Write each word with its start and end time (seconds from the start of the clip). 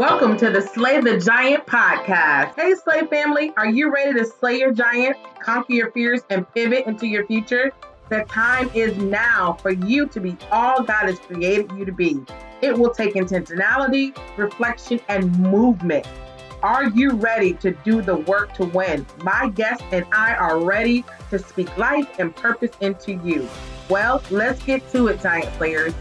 Welcome 0.00 0.38
to 0.38 0.48
the 0.48 0.62
Slay 0.62 0.98
the 1.02 1.18
Giant 1.18 1.66
podcast. 1.66 2.54
Hey, 2.54 2.72
Slay 2.72 3.06
family, 3.08 3.52
are 3.58 3.68
you 3.68 3.92
ready 3.92 4.18
to 4.18 4.24
slay 4.24 4.58
your 4.58 4.72
giant, 4.72 5.18
conquer 5.42 5.74
your 5.74 5.90
fears, 5.90 6.22
and 6.30 6.50
pivot 6.54 6.86
into 6.86 7.06
your 7.06 7.26
future? 7.26 7.70
The 8.08 8.24
time 8.24 8.70
is 8.72 8.96
now 8.96 9.58
for 9.60 9.72
you 9.72 10.06
to 10.06 10.18
be 10.18 10.38
all 10.50 10.82
God 10.82 11.04
has 11.04 11.18
created 11.18 11.70
you 11.72 11.84
to 11.84 11.92
be. 11.92 12.18
It 12.62 12.78
will 12.78 12.94
take 12.94 13.12
intentionality, 13.12 14.16
reflection, 14.38 15.00
and 15.10 15.38
movement. 15.38 16.08
Are 16.62 16.88
you 16.88 17.10
ready 17.10 17.52
to 17.56 17.72
do 17.72 18.00
the 18.00 18.16
work 18.16 18.54
to 18.54 18.64
win? 18.64 19.04
My 19.22 19.50
guest 19.50 19.82
and 19.92 20.06
I 20.12 20.34
are 20.34 20.64
ready 20.64 21.04
to 21.28 21.38
speak 21.38 21.76
life 21.76 22.18
and 22.18 22.34
purpose 22.34 22.74
into 22.80 23.16
you. 23.22 23.46
Well, 23.90 24.22
let's 24.30 24.62
get 24.62 24.90
to 24.92 25.08
it, 25.08 25.20
Giant 25.20 25.54
Slayers. 25.58 25.92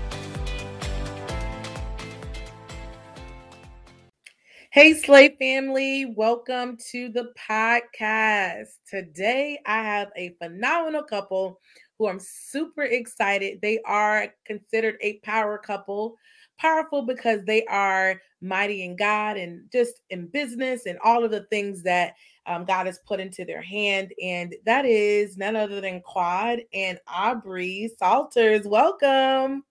Hey, 4.71 4.93
Slay 4.93 5.36
family, 5.39 6.14
welcome 6.15 6.77
to 6.91 7.10
the 7.10 7.33
podcast. 7.50 8.68
Today, 8.87 9.60
I 9.65 9.82
have 9.82 10.10
a 10.15 10.36
phenomenal 10.39 11.01
couple 11.01 11.60
who 11.97 12.07
I'm 12.07 12.19
super 12.19 12.83
excited. 12.83 13.61
They 13.63 13.79
are 13.87 14.27
considered 14.46 14.97
a 15.01 15.18
power 15.24 15.57
couple. 15.57 16.18
Powerful 16.60 17.01
because 17.01 17.43
they 17.46 17.65
are 17.65 18.21
mighty 18.41 18.83
in 18.83 18.96
God 18.96 19.37
and 19.37 19.63
just 19.71 20.01
in 20.11 20.27
business 20.27 20.86
and 20.86 20.99
all 21.04 21.24
of 21.24 21.32
the 21.32 21.46
things 21.46 21.82
that 21.82 22.13
um, 22.46 22.63
God 22.63 22.86
has 22.86 22.99
put 23.07 23.19
into 23.19 23.46
their 23.46 23.63
hand. 23.63 24.13
And 24.21 24.55
that 24.68 24.86
is 24.86 25.36
none 25.36 25.55
other 25.55 25.82
than 25.82 26.01
Quad 26.01 26.60
and 26.75 26.99
Aubrey 27.07 27.89
Salters. 27.97 28.68
Welcome. 28.68 29.63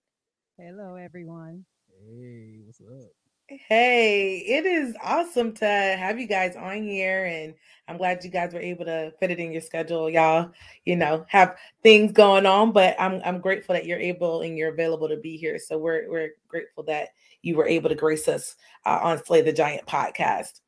Hello, 0.57 0.95
everyone. 0.95 1.63
Hey, 1.87 2.59
what's 2.65 2.81
up? 2.81 3.18
Hey, 3.51 4.37
it 4.45 4.67
is 4.67 4.95
awesome 5.01 5.53
to 5.55 5.65
have 5.65 6.19
you 6.19 6.27
guys 6.27 6.55
on 6.55 6.83
here, 6.83 7.25
and 7.25 7.55
I'm 7.87 7.97
glad 7.97 8.23
you 8.23 8.29
guys 8.29 8.53
were 8.53 8.59
able 8.59 8.85
to 8.85 9.11
fit 9.19 9.31
it 9.31 9.39
in 9.39 9.51
your 9.51 9.61
schedule. 9.61 10.07
Y'all, 10.07 10.51
you 10.85 10.95
know, 10.95 11.25
have 11.29 11.57
things 11.81 12.11
going 12.11 12.45
on, 12.45 12.71
but 12.73 12.95
I'm 12.99 13.19
I'm 13.25 13.39
grateful 13.39 13.73
that 13.73 13.87
you're 13.87 13.97
able 13.97 14.41
and 14.41 14.55
you're 14.55 14.71
available 14.71 15.09
to 15.09 15.17
be 15.17 15.35
here. 15.35 15.57
So 15.57 15.79
we're 15.79 16.07
we're 16.07 16.29
grateful 16.47 16.83
that 16.83 17.09
you 17.41 17.55
were 17.55 17.65
able 17.67 17.89
to 17.89 17.95
grace 17.95 18.27
us 18.27 18.55
uh, 18.85 18.99
on 19.01 19.25
Slay 19.25 19.41
the 19.41 19.51
Giant 19.51 19.87
podcast. 19.87 20.61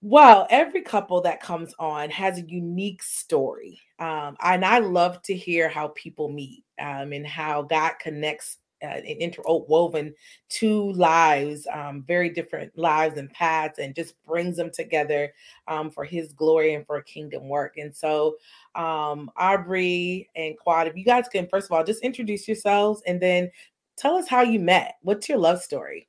Well, 0.00 0.46
every 0.48 0.82
couple 0.82 1.20
that 1.22 1.42
comes 1.42 1.74
on 1.76 2.08
has 2.10 2.38
a 2.38 2.48
unique 2.48 3.02
story, 3.02 3.80
um, 3.98 4.36
and 4.40 4.64
I 4.64 4.78
love 4.78 5.20
to 5.22 5.34
hear 5.34 5.68
how 5.68 5.88
people 5.88 6.28
meet 6.28 6.62
um, 6.78 7.12
and 7.12 7.26
how 7.26 7.62
God 7.62 7.94
connects 7.98 8.58
uh, 8.82 9.00
interwoven 9.04 10.14
two 10.48 10.92
lives, 10.92 11.66
um, 11.72 12.02
very 12.06 12.30
different 12.30 12.76
lives 12.78 13.18
and 13.18 13.30
paths, 13.32 13.78
and 13.78 13.94
just 13.94 14.14
brings 14.24 14.56
them 14.56 14.70
together 14.72 15.32
um, 15.68 15.90
for 15.90 16.04
His 16.04 16.32
glory 16.32 16.74
and 16.74 16.86
for 16.86 17.00
kingdom 17.02 17.48
work. 17.48 17.76
And 17.76 17.94
so, 17.94 18.36
um, 18.74 19.30
Aubrey 19.36 20.30
and 20.36 20.56
Quad, 20.58 20.86
if 20.86 20.96
you 20.96 21.04
guys 21.04 21.28
can 21.28 21.46
first 21.48 21.66
of 21.66 21.72
all 21.72 21.84
just 21.84 22.02
introduce 22.02 22.46
yourselves 22.48 23.02
and 23.06 23.20
then 23.20 23.50
tell 23.96 24.16
us 24.16 24.28
how 24.28 24.42
you 24.42 24.58
met. 24.60 24.96
What's 25.02 25.28
your 25.28 25.38
love 25.38 25.62
story? 25.62 26.08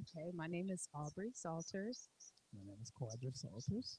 Okay, 0.00 0.30
my 0.34 0.46
name 0.46 0.70
is 0.70 0.88
Aubrey 0.94 1.30
Salters. 1.34 2.08
My 2.52 2.60
name 2.66 2.78
is 2.82 2.90
Quadra 2.90 3.30
Salters. 3.32 3.98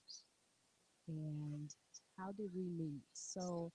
And 1.08 1.74
how 2.18 2.32
did 2.32 2.50
we 2.56 2.64
meet? 2.78 3.02
So 3.14 3.72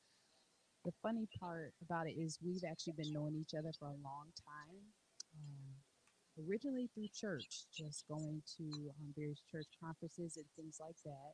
the 0.85 0.93
funny 1.03 1.29
part 1.39 1.73
about 1.83 2.07
it 2.07 2.17
is 2.17 2.39
we've 2.43 2.65
actually 2.69 2.95
been 2.97 3.13
knowing 3.13 3.37
each 3.37 3.53
other 3.57 3.73
for 3.79 3.89
a 3.89 4.01
long 4.01 4.33
time. 4.41 4.81
Um, 5.37 5.77
originally 6.49 6.89
through 6.95 7.13
church, 7.13 7.69
just 7.77 8.09
going 8.09 8.43
to 8.57 8.65
um, 8.97 9.13
various 9.17 9.43
church 9.51 9.67
conferences 9.83 10.37
and 10.37 10.47
things 10.57 10.79
like 10.81 10.97
that. 11.05 11.33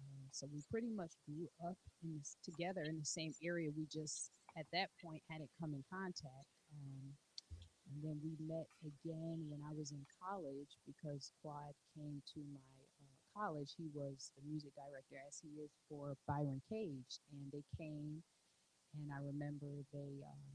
Um, 0.00 0.24
so 0.32 0.48
we 0.52 0.64
pretty 0.70 0.88
much 0.88 1.12
grew 1.28 1.48
up 1.60 1.76
in 2.02 2.16
this, 2.16 2.36
together 2.40 2.84
in 2.88 2.98
the 2.98 3.04
same 3.04 3.32
area. 3.44 3.68
We 3.76 3.84
just 3.84 4.32
at 4.56 4.66
that 4.72 4.88
point 5.04 5.22
hadn't 5.28 5.50
come 5.60 5.74
in 5.74 5.84
contact. 5.92 6.48
Um, 6.72 7.12
and 7.90 7.98
then 8.00 8.16
we 8.22 8.38
met 8.40 8.70
again 8.86 9.44
when 9.50 9.60
I 9.66 9.74
was 9.74 9.90
in 9.90 10.06
college 10.22 10.78
because 10.86 11.32
Quad 11.42 11.74
came 11.92 12.22
to 12.32 12.40
my 12.54 12.72
uh, 13.02 13.18
college. 13.34 13.74
He 13.76 13.90
was 13.92 14.30
the 14.38 14.46
music 14.46 14.70
director, 14.78 15.18
as 15.26 15.42
he 15.42 15.58
is 15.60 15.74
for 15.90 16.14
Byron 16.26 16.62
Cage, 16.70 17.18
and 17.34 17.50
they 17.50 17.66
came 17.76 18.22
and 18.96 19.10
I 19.12 19.20
remember 19.22 19.84
they 19.92 20.22
um, 20.26 20.50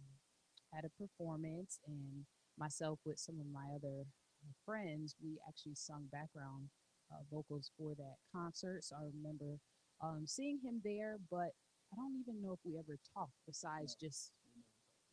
had 0.73 0.85
a 0.85 0.93
performance, 1.01 1.79
and 1.87 2.25
myself 2.57 2.99
with 3.05 3.19
some 3.19 3.39
of 3.39 3.47
my 3.51 3.67
other 3.75 4.03
uh, 4.03 4.53
friends, 4.65 5.15
we 5.21 5.37
actually 5.47 5.75
sung 5.75 6.07
background 6.11 6.69
uh, 7.11 7.23
vocals 7.31 7.71
for 7.77 7.95
that 7.95 8.15
concert. 8.33 8.83
So 8.83 8.95
I 8.95 9.07
remember 9.15 9.59
um, 10.01 10.23
seeing 10.25 10.59
him 10.63 10.81
there, 10.83 11.17
but 11.29 11.53
I 11.91 11.95
don't 11.95 12.19
even 12.19 12.41
know 12.41 12.53
if 12.53 12.59
we 12.65 12.77
ever 12.77 12.97
talked 13.13 13.37
besides 13.45 13.95
just 13.95 14.31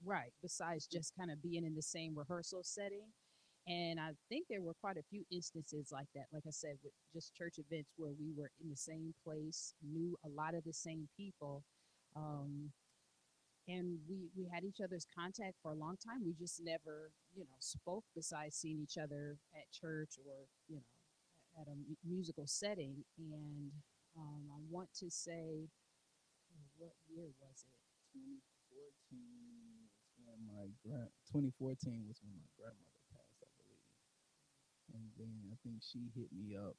right, 0.04 0.32
besides 0.42 0.86
just 0.86 1.12
kind 1.16 1.30
of 1.30 1.42
being 1.42 1.64
in 1.64 1.74
the 1.74 1.82
same 1.82 2.16
rehearsal 2.16 2.62
setting. 2.64 3.06
And 3.68 4.00
I 4.00 4.10
think 4.28 4.46
there 4.50 4.60
were 4.62 4.74
quite 4.80 4.96
a 4.96 5.06
few 5.08 5.22
instances 5.30 5.90
like 5.92 6.08
that, 6.14 6.26
like 6.32 6.42
I 6.46 6.50
said, 6.50 6.78
with 6.82 6.92
just 7.14 7.34
church 7.36 7.58
events 7.58 7.90
where 7.96 8.10
we 8.18 8.32
were 8.36 8.50
in 8.60 8.68
the 8.68 8.76
same 8.76 9.14
place, 9.24 9.74
knew 9.86 10.16
a 10.24 10.28
lot 10.28 10.54
of 10.54 10.64
the 10.64 10.72
same 10.72 11.08
people. 11.16 11.62
Um, 12.16 12.72
and 13.68 13.98
we 14.08 14.28
we 14.36 14.48
had 14.52 14.64
each 14.64 14.80
other's 14.82 15.06
contact 15.06 15.54
for 15.62 15.70
a 15.70 15.74
long 15.74 15.96
time. 15.96 16.24
We 16.24 16.34
just 16.34 16.60
never 16.62 17.12
you 17.34 17.44
know 17.44 17.56
spoke 17.60 18.04
besides 18.14 18.56
seeing 18.56 18.80
each 18.82 18.98
other 18.98 19.38
at 19.54 19.70
church 19.72 20.18
or 20.26 20.46
you 20.68 20.76
know 20.76 20.88
at 21.60 21.68
a 21.68 21.76
musical 22.06 22.46
setting. 22.46 23.04
And 23.18 23.70
um, 24.16 24.44
i 24.52 24.58
want 24.70 24.88
to 25.00 25.10
say 25.10 25.68
what 26.78 26.92
year 27.08 27.28
was 27.40 27.64
it? 27.64 27.78
2014 28.12 28.42
was 29.80 29.92
when 30.26 30.40
my 30.44 30.66
grand 30.84 31.08
2014 31.32 32.04
was 32.08 32.20
when 32.20 32.34
my 32.36 32.48
grandmother 32.58 33.00
passed 33.12 33.40
i 33.44 33.48
believe. 33.56 33.86
And 34.92 35.04
then 35.16 35.34
i 35.52 35.56
think 35.64 35.80
she 35.80 36.10
hit 36.12 36.28
me 36.34 36.56
up 36.56 36.76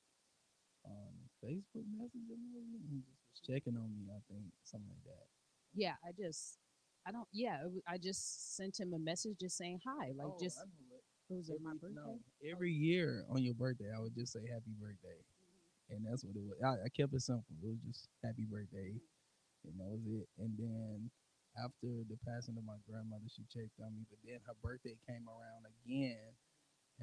on 0.85 1.11
facebook 1.41 1.87
messenger 1.89 2.35
maybe 2.37 2.83
and 2.91 3.01
just 3.07 3.23
was 3.31 3.41
checking 3.41 3.77
on 3.79 3.89
me 3.95 4.11
i 4.11 4.19
think 4.29 4.51
something 4.63 4.89
like 4.91 5.05
that. 5.07 5.27
Yeah 5.73 5.95
i 6.05 6.11
just 6.11 6.59
I 7.05 7.11
don't. 7.11 7.27
Yeah, 7.33 7.59
I 7.87 7.97
just 7.97 8.55
sent 8.55 8.79
him 8.79 8.93
a 8.93 8.99
message 8.99 9.37
just 9.39 9.57
saying 9.57 9.79
hi. 9.83 10.11
Like 10.15 10.27
oh, 10.27 10.37
just 10.41 10.59
it 11.29 11.35
was 11.35 11.49
every, 11.49 11.63
my 11.63 11.75
birthday. 11.75 11.99
No, 11.99 12.19
every 12.51 12.71
year 12.71 13.25
on 13.29 13.43
your 13.43 13.53
birthday, 13.53 13.91
I 13.95 13.99
would 13.99 14.15
just 14.15 14.33
say 14.33 14.39
happy 14.47 14.71
birthday, 14.79 15.19
mm-hmm. 15.19 15.95
and 15.95 15.99
that's 16.05 16.23
what 16.23 16.35
it 16.35 16.43
was. 16.43 16.55
I, 16.63 16.87
I, 16.87 16.89
kept 16.95 17.13
it 17.13 17.21
simple. 17.21 17.43
It 17.59 17.67
was 17.67 17.83
just 17.83 18.07
happy 18.23 18.47
birthday, 18.47 18.95
and 19.67 19.75
that 19.79 19.89
was 19.91 20.03
it. 20.07 20.27
And 20.39 20.55
then 20.55 21.11
after 21.59 22.07
the 22.07 22.15
passing 22.23 22.55
of 22.55 22.63
my 22.63 22.79
grandmother, 22.87 23.27
she 23.27 23.43
checked 23.51 23.75
on 23.83 23.91
me. 23.95 24.07
But 24.07 24.23
then 24.23 24.39
her 24.47 24.55
birthday 24.63 24.95
came 25.03 25.27
around 25.27 25.67
again, 25.67 26.31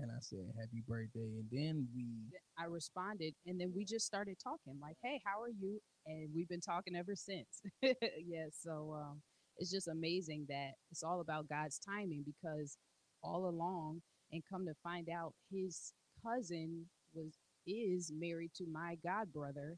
and 0.00 0.08
I 0.08 0.20
said 0.24 0.48
happy 0.56 0.80
birthday. 0.88 1.44
And 1.44 1.48
then 1.52 1.88
we, 1.92 2.32
I 2.56 2.72
responded, 2.72 3.36
and 3.44 3.60
then 3.60 3.72
we 3.76 3.84
just 3.84 4.08
started 4.08 4.40
talking. 4.40 4.80
Like, 4.80 4.96
hey, 5.04 5.20
how 5.28 5.44
are 5.44 5.52
you? 5.52 5.80
And 6.08 6.32
we've 6.32 6.48
been 6.48 6.64
talking 6.64 6.96
ever 6.96 7.12
since. 7.16 7.60
yeah. 7.82 8.48
So. 8.52 8.96
um 8.96 9.20
it's 9.60 9.72
just 9.72 9.88
amazing 9.88 10.46
that 10.48 10.72
it's 10.90 11.04
all 11.04 11.20
about 11.22 11.48
God's 11.48 11.78
timing 11.80 12.24
because 12.26 12.78
all 13.22 13.48
along 13.48 14.02
and 14.32 14.42
come 14.50 14.66
to 14.66 14.74
find 14.82 15.08
out 15.10 15.34
his 15.52 15.92
cousin 16.24 16.86
was 17.14 17.38
is 17.68 18.12
married 18.18 18.52
to 18.56 18.66
my 18.72 18.96
god 19.04 19.32
brother 19.32 19.76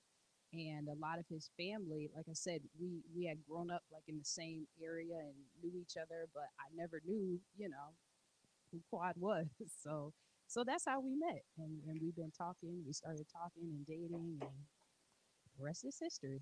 and 0.55 0.89
a 0.89 0.95
lot 0.95 1.19
of 1.19 1.27
his 1.29 1.51
family 1.59 2.09
like 2.17 2.27
i 2.31 2.35
said 2.35 2.61
we 2.81 3.03
we 3.17 3.27
had 3.27 3.39
grown 3.49 3.71
up 3.71 3.83
like 3.93 4.05
in 4.09 4.19
the 4.19 4.25
same 4.25 4.67
area 4.83 5.17
and 5.19 5.35
knew 5.63 5.79
each 5.81 5.97
other 6.01 6.29
but 6.35 6.45
i 6.61 6.67
never 6.77 7.01
knew 7.05 7.41
you 7.59 7.69
know 7.69 7.91
who 8.73 8.81
quad 8.91 9.15
was. 9.19 9.47
So 9.83 10.13
so 10.49 10.65
that's 10.65 10.85
how 10.87 11.01
we 11.01 11.17
met 11.17 11.43
and, 11.59 11.81
and 11.89 12.01
we've 12.03 12.17
been 12.17 12.33
talking 12.37 12.83
we 12.87 12.93
started 12.93 13.27
talking 13.33 13.71
and 13.73 13.87
dating 13.87 14.39
and 14.41 14.51
rest 15.59 15.85
is 15.85 15.99
history. 16.01 16.41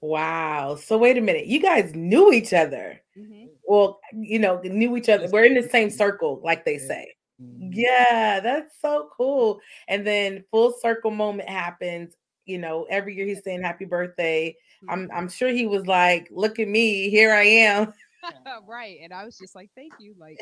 wow. 0.00 0.76
So 0.76 0.98
wait 0.98 1.18
a 1.18 1.20
minute. 1.20 1.46
You 1.46 1.60
guys 1.60 1.94
knew 1.94 2.32
each 2.32 2.52
other. 2.52 3.00
Mm-hmm. 3.16 3.46
Well, 3.64 4.00
you 4.12 4.38
know, 4.38 4.60
knew 4.62 4.96
each 4.96 5.08
other. 5.08 5.28
We're 5.30 5.44
in 5.44 5.54
the 5.54 5.68
same 5.68 5.90
circle, 5.90 6.40
like 6.42 6.64
they 6.64 6.78
say. 6.78 7.14
Mm-hmm. 7.42 7.70
Yeah, 7.72 8.40
that's 8.40 8.74
so 8.80 9.10
cool. 9.16 9.60
And 9.86 10.06
then 10.06 10.44
full 10.50 10.74
circle 10.80 11.10
moment 11.10 11.48
happens. 11.48 12.14
You 12.46 12.58
know, 12.58 12.86
every 12.90 13.14
year 13.14 13.26
he's 13.26 13.44
saying 13.44 13.62
happy 13.62 13.84
birthday. 13.84 14.56
Mm-hmm. 14.82 14.90
I'm 14.90 15.10
I'm 15.12 15.28
sure 15.28 15.48
he 15.48 15.66
was 15.66 15.86
like, 15.86 16.28
look 16.30 16.58
at 16.58 16.68
me, 16.68 17.10
here 17.10 17.32
I 17.32 17.44
am. 17.44 17.92
right. 18.66 18.98
And 19.02 19.12
I 19.12 19.24
was 19.24 19.38
just 19.38 19.54
like, 19.54 19.70
thank 19.76 19.92
you. 20.00 20.14
Like, 20.18 20.38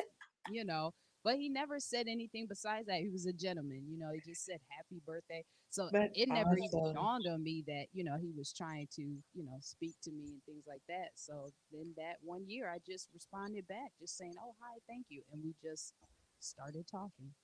you 0.50 0.64
know, 0.64 0.92
but 1.26 1.38
he 1.38 1.48
never 1.48 1.80
said 1.80 2.06
anything 2.08 2.46
besides 2.48 2.86
that. 2.86 3.00
He 3.00 3.08
was 3.08 3.26
a 3.26 3.32
gentleman, 3.32 3.82
you 3.90 3.98
know. 3.98 4.12
He 4.14 4.20
just 4.20 4.46
said 4.46 4.60
happy 4.68 5.02
birthday. 5.04 5.44
So 5.70 5.88
That's 5.90 6.12
it 6.14 6.28
never 6.28 6.52
awesome. 6.52 6.62
even 6.62 6.94
dawned 6.94 7.26
on 7.26 7.42
me 7.42 7.64
that 7.66 7.86
you 7.92 8.04
know 8.04 8.16
he 8.16 8.30
was 8.38 8.52
trying 8.52 8.86
to 8.94 9.02
you 9.02 9.44
know 9.44 9.58
speak 9.58 9.96
to 10.04 10.12
me 10.12 10.22
and 10.30 10.40
things 10.46 10.62
like 10.68 10.82
that. 10.88 11.08
So 11.16 11.48
then 11.72 11.92
that 11.96 12.18
one 12.22 12.48
year, 12.48 12.70
I 12.72 12.78
just 12.88 13.08
responded 13.12 13.66
back, 13.66 13.90
just 14.00 14.16
saying, 14.16 14.34
"Oh 14.40 14.54
hi, 14.62 14.78
thank 14.88 15.06
you," 15.08 15.22
and 15.32 15.42
we 15.42 15.52
just 15.60 15.94
started 16.38 16.86
talking. 16.88 17.34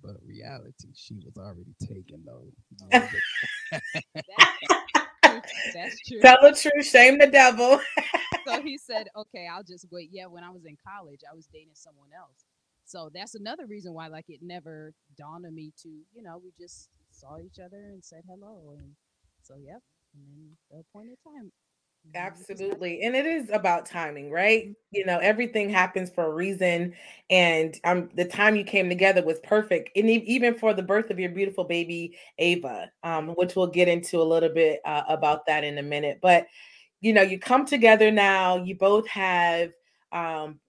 But 0.00 0.14
reality, 0.24 0.94
she 0.94 1.16
was 1.16 1.34
already 1.36 1.74
taken 1.82 2.22
though. 2.24 2.46
That's 5.74 5.98
true. 6.06 6.20
Tell 6.20 6.38
the 6.42 6.52
truth, 6.52 6.86
shame 6.86 7.18
the 7.18 7.26
devil. 7.26 7.80
so 8.46 8.62
he 8.62 8.78
said, 8.78 9.08
okay, 9.16 9.48
I'll 9.50 9.64
just 9.64 9.86
wait. 9.90 10.10
Yeah, 10.12 10.26
when 10.26 10.44
I 10.44 10.50
was 10.50 10.64
in 10.64 10.76
college, 10.86 11.20
I 11.28 11.34
was 11.34 11.48
dating 11.52 11.74
someone 11.74 12.10
else. 12.16 12.44
So 12.94 13.10
that's 13.12 13.34
another 13.34 13.66
reason 13.66 13.92
why, 13.92 14.06
like, 14.06 14.26
it 14.28 14.38
never 14.40 14.92
dawned 15.18 15.44
on 15.46 15.52
me 15.52 15.72
to, 15.82 15.88
you 15.88 16.22
know, 16.22 16.40
we 16.42 16.52
just 16.56 16.90
saw 17.10 17.38
each 17.38 17.58
other 17.58 17.88
and 17.92 18.04
said 18.04 18.22
hello. 18.28 18.76
And 18.78 18.92
so, 19.42 19.54
yep. 19.56 19.80
And 20.14 20.22
then 20.28 20.50
the 20.70 20.78
appointed 20.78 21.18
time. 21.26 21.50
Absolutely. 22.14 23.02
And 23.02 23.16
it 23.16 23.26
is 23.26 23.50
about 23.50 23.84
timing, 23.86 24.30
right? 24.30 24.72
You 24.92 25.04
know, 25.06 25.18
everything 25.18 25.70
happens 25.70 26.08
for 26.08 26.26
a 26.26 26.32
reason. 26.32 26.94
And 27.30 27.76
um, 27.82 28.10
the 28.14 28.26
time 28.26 28.54
you 28.54 28.62
came 28.62 28.88
together 28.88 29.24
was 29.24 29.40
perfect. 29.40 29.90
And 29.96 30.08
even 30.08 30.54
for 30.54 30.72
the 30.72 30.82
birth 30.82 31.10
of 31.10 31.18
your 31.18 31.30
beautiful 31.30 31.64
baby, 31.64 32.16
Ava, 32.38 32.92
um, 33.02 33.30
which 33.30 33.56
we'll 33.56 33.66
get 33.66 33.88
into 33.88 34.20
a 34.20 34.22
little 34.22 34.50
bit 34.50 34.80
uh, 34.84 35.02
about 35.08 35.46
that 35.46 35.64
in 35.64 35.78
a 35.78 35.82
minute. 35.82 36.20
But, 36.22 36.46
you 37.00 37.12
know, 37.12 37.22
you 37.22 37.40
come 37.40 37.66
together 37.66 38.12
now, 38.12 38.62
you 38.62 38.76
both 38.76 39.08
have 39.08 39.72
um, 40.12 40.60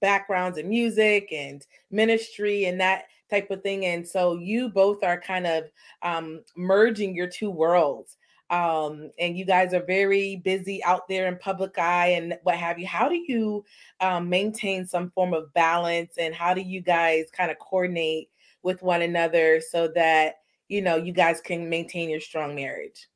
backgrounds 0.00 0.58
in 0.58 0.68
music 0.68 1.28
and 1.32 1.66
ministry 1.90 2.66
and 2.66 2.80
that 2.80 3.04
type 3.30 3.50
of 3.50 3.62
thing. 3.62 3.86
And 3.86 4.06
so 4.06 4.36
you 4.36 4.68
both 4.68 5.02
are 5.02 5.20
kind 5.20 5.46
of 5.46 5.64
um, 6.02 6.42
merging 6.56 7.14
your 7.14 7.28
two 7.28 7.50
worlds 7.50 8.16
um, 8.50 9.10
and 9.18 9.36
you 9.36 9.44
guys 9.44 9.74
are 9.74 9.84
very 9.84 10.36
busy 10.36 10.82
out 10.84 11.08
there 11.08 11.26
in 11.26 11.36
public 11.38 11.78
eye 11.78 12.08
and 12.08 12.38
what 12.44 12.56
have 12.56 12.78
you. 12.78 12.86
How 12.86 13.08
do 13.08 13.16
you 13.16 13.64
um, 14.00 14.28
maintain 14.28 14.86
some 14.86 15.10
form 15.10 15.34
of 15.34 15.52
balance, 15.52 16.14
and 16.18 16.34
how 16.34 16.54
do 16.54 16.60
you 16.60 16.80
guys 16.80 17.26
kind 17.32 17.50
of 17.50 17.58
coordinate 17.58 18.30
with 18.62 18.82
one 18.82 19.02
another 19.02 19.60
so 19.60 19.88
that 19.88 20.36
you 20.68 20.80
know 20.80 20.96
you 20.96 21.12
guys 21.12 21.40
can 21.40 21.68
maintain 21.68 22.08
your 22.08 22.20
strong 22.20 22.54
marriage? 22.54 23.08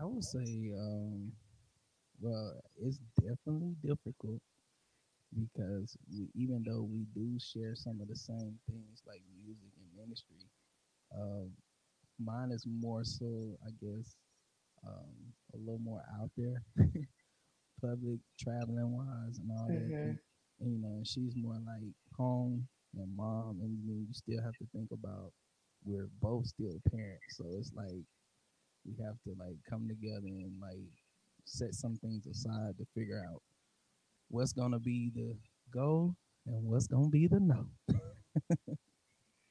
I 0.00 0.04
would 0.04 0.24
say, 0.24 0.72
um, 0.78 1.32
well, 2.20 2.62
it's 2.80 2.98
definitely 3.20 3.74
difficult 3.84 4.40
because 5.38 5.96
we, 6.10 6.28
even 6.34 6.62
though 6.66 6.82
we 6.82 7.06
do 7.14 7.38
share 7.38 7.74
some 7.74 8.00
of 8.00 8.08
the 8.08 8.16
same 8.16 8.58
things 8.68 9.02
like 9.06 9.22
music 9.44 9.72
and 9.76 9.88
ministry, 9.96 10.44
uh, 11.14 11.46
mine 12.18 12.50
is 12.52 12.66
more 12.66 13.04
so, 13.04 13.56
I 13.66 13.70
guess, 13.80 14.16
um, 14.86 15.14
a 15.54 15.58
little 15.58 15.80
more 15.80 16.02
out 16.20 16.30
there, 16.36 16.62
public 17.80 18.18
traveling 18.38 18.92
wise 18.92 19.38
and 19.38 19.50
all 19.50 19.68
mm-hmm. 19.68 19.90
that. 19.90 20.18
And, 20.60 20.72
you 20.72 20.78
know, 20.80 21.02
she's 21.04 21.34
more 21.36 21.58
like 21.66 21.92
home 22.16 22.66
and 22.96 23.16
mom, 23.16 23.58
and 23.62 23.78
you 23.84 24.06
still 24.12 24.42
have 24.42 24.56
to 24.58 24.66
think 24.74 24.90
about 24.92 25.32
we're 25.84 26.08
both 26.20 26.46
still 26.46 26.80
parents, 26.90 27.36
so 27.36 27.44
it's 27.58 27.72
like 27.74 28.04
we 28.84 28.94
have 29.04 29.16
to 29.24 29.34
like 29.38 29.56
come 29.68 29.88
together 29.88 30.26
and 30.26 30.52
like 30.60 30.78
set 31.44 31.74
some 31.74 31.96
things 31.96 32.26
aside 32.26 32.76
to 32.78 32.86
figure 32.94 33.22
out 33.28 33.42
what's 34.32 34.52
gonna 34.52 34.80
be 34.80 35.12
the 35.14 35.36
go 35.72 36.16
and 36.46 36.64
what's 36.64 36.86
gonna 36.86 37.08
be 37.08 37.26
the 37.28 37.38
no. 37.38 37.66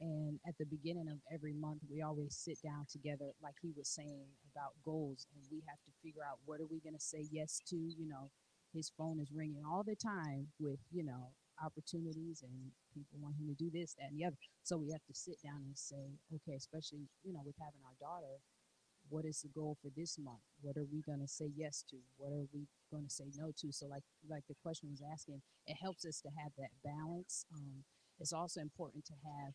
And 0.01 0.39
at 0.47 0.57
the 0.57 0.65
beginning 0.65 1.07
of 1.09 1.19
every 1.31 1.53
month, 1.53 1.81
we 1.89 2.01
always 2.01 2.35
sit 2.35 2.57
down 2.63 2.87
together, 2.89 3.33
like 3.41 3.53
he 3.61 3.71
was 3.77 3.87
saying 3.87 4.25
about 4.51 4.73
goals, 4.83 5.27
and 5.35 5.45
we 5.51 5.61
have 5.69 5.77
to 5.85 5.91
figure 6.03 6.23
out 6.27 6.39
what 6.45 6.59
are 6.59 6.65
we 6.65 6.79
going 6.81 6.97
to 6.97 6.99
say 6.99 7.27
yes 7.31 7.61
to. 7.69 7.75
You 7.75 8.07
know, 8.09 8.31
his 8.73 8.91
phone 8.97 9.19
is 9.19 9.31
ringing 9.31 9.61
all 9.63 9.83
the 9.83 9.95
time 9.95 10.47
with 10.59 10.79
you 10.91 11.03
know 11.03 11.29
opportunities 11.63 12.41
and 12.41 12.71
people 12.95 13.19
want 13.21 13.35
him 13.37 13.45
to 13.45 13.53
do 13.53 13.69
this, 13.69 13.93
that, 13.93 14.09
and 14.09 14.17
the 14.17 14.25
other. 14.25 14.37
So 14.63 14.77
we 14.77 14.89
have 14.91 15.05
to 15.05 15.13
sit 15.13 15.37
down 15.43 15.61
and 15.63 15.77
say, 15.77 16.17
okay, 16.33 16.57
especially 16.57 17.05
you 17.23 17.33
know 17.33 17.41
with 17.45 17.55
having 17.61 17.81
our 17.85 17.97
daughter, 18.01 18.41
what 19.09 19.25
is 19.25 19.41
the 19.41 19.49
goal 19.53 19.77
for 19.83 19.91
this 19.95 20.17
month? 20.17 20.41
What 20.61 20.77
are 20.77 20.87
we 20.91 21.01
going 21.05 21.21
to 21.21 21.27
say 21.27 21.51
yes 21.55 21.85
to? 21.91 21.97
What 22.17 22.33
are 22.33 22.49
we 22.51 22.65
going 22.91 23.05
to 23.07 23.13
say 23.13 23.31
no 23.37 23.51
to? 23.63 23.71
So 23.71 23.87
like 23.87 24.03
like 24.29 24.43
the 24.47 24.59
question 24.61 24.89
was 24.91 25.01
asking, 25.01 25.41
it 25.67 25.77
helps 25.81 26.05
us 26.05 26.21
to 26.21 26.29
have 26.43 26.51
that 26.57 26.73
balance. 26.83 27.45
Um, 27.55 27.83
it's 28.19 28.33
also 28.33 28.61
important 28.61 29.05
to 29.05 29.13
have 29.25 29.53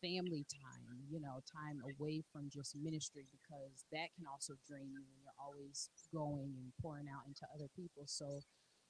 family 0.00 0.46
time, 0.48 1.04
you 1.12 1.20
know, 1.20 1.44
time 1.44 1.76
away 1.84 2.24
from 2.32 2.48
just 2.48 2.72
ministry 2.80 3.28
because 3.28 3.84
that 3.92 4.08
can 4.16 4.24
also 4.24 4.56
drain 4.64 4.88
you 4.88 5.04
when 5.04 5.20
you're 5.20 5.36
always 5.36 5.90
going 6.12 6.56
and 6.56 6.72
pouring 6.80 7.04
out 7.08 7.28
into 7.28 7.44
other 7.52 7.68
people. 7.76 8.08
So 8.08 8.40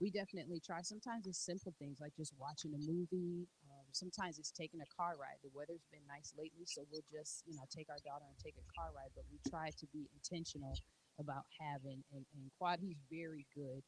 we 0.01 0.09
definitely 0.09 0.63
try. 0.65 0.81
Sometimes 0.81 1.27
it's 1.27 1.43
simple 1.43 1.75
things 1.77 1.99
like 2.01 2.15
just 2.17 2.33
watching 2.39 2.73
a 2.73 2.81
movie. 2.81 3.45
Um, 3.69 3.85
sometimes 3.93 4.39
it's 4.39 4.55
taking 4.55 4.81
a 4.81 4.89
car 4.89 5.19
ride. 5.19 5.37
The 5.43 5.53
weather's 5.53 5.85
been 5.93 6.07
nice 6.09 6.33
lately, 6.39 6.65
so 6.65 6.87
we'll 6.89 7.05
just, 7.13 7.45
you 7.45 7.53
know, 7.59 7.67
take 7.69 7.91
our 7.91 8.01
daughter 8.07 8.25
and 8.25 8.39
take 8.41 8.57
a 8.57 8.67
car 8.73 8.95
ride. 8.97 9.13
But 9.13 9.29
we 9.29 9.37
try 9.51 9.69
to 9.75 9.87
be 9.93 10.09
intentional 10.15 10.73
about 11.21 11.45
having, 11.61 12.03
and, 12.13 12.25
and 12.35 12.51
Quad, 12.59 12.81
he's 12.81 12.99
very 13.11 13.47
good 13.55 13.83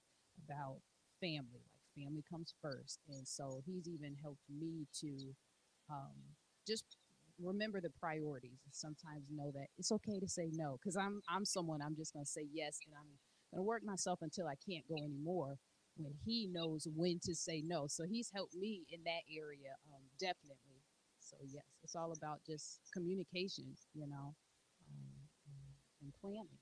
about 0.47 0.79
family. 1.21 1.65
Like 1.73 2.05
family 2.05 2.25
comes 2.31 2.55
first. 2.63 2.99
And 3.09 3.27
so 3.27 3.63
he's 3.67 3.89
even 3.89 4.15
helped 4.23 4.45
me 4.49 4.87
to 5.01 5.35
um, 5.91 6.15
just 6.67 6.85
remember 7.43 7.81
the 7.81 7.91
priorities 7.91 8.61
and 8.65 8.75
sometimes 8.75 9.25
know 9.31 9.51
that 9.53 9.67
it's 9.79 9.91
okay 9.91 10.21
to 10.21 10.29
say 10.29 10.51
no 10.53 10.79
because 10.79 10.97
i'm 10.97 11.21
i'm 11.29 11.45
someone 11.45 11.81
i'm 11.83 11.97
just 11.97 12.13
going 12.13 12.25
to 12.25 12.31
say 12.31 12.47
yes 12.53 12.79
and 12.87 12.95
i'm 12.95 13.07
going 13.51 13.59
to 13.59 13.63
work 13.67 13.83
myself 13.85 14.19
until 14.23 14.47
i 14.47 14.55
can't 14.69 14.87
go 14.87 14.97
anymore 15.03 15.57
when 15.97 16.13
he 16.25 16.47
knows 16.53 16.87
when 16.95 17.19
to 17.23 17.35
say 17.35 17.63
no 17.67 17.87
so 17.89 18.05
he's 18.05 18.31
helped 18.35 18.55
me 18.55 18.83
in 18.91 19.01
that 19.05 19.23
area 19.35 19.75
um, 19.93 20.03
definitely 20.21 20.79
so 21.21 21.37
yes 21.51 21.65
it's 21.83 21.97
all 21.97 22.13
about 22.13 22.39
just 22.47 22.79
communication 22.93 23.75
you 23.95 24.07
know 24.07 24.35
um, 24.89 25.27
and 26.03 26.13
planning. 26.21 26.62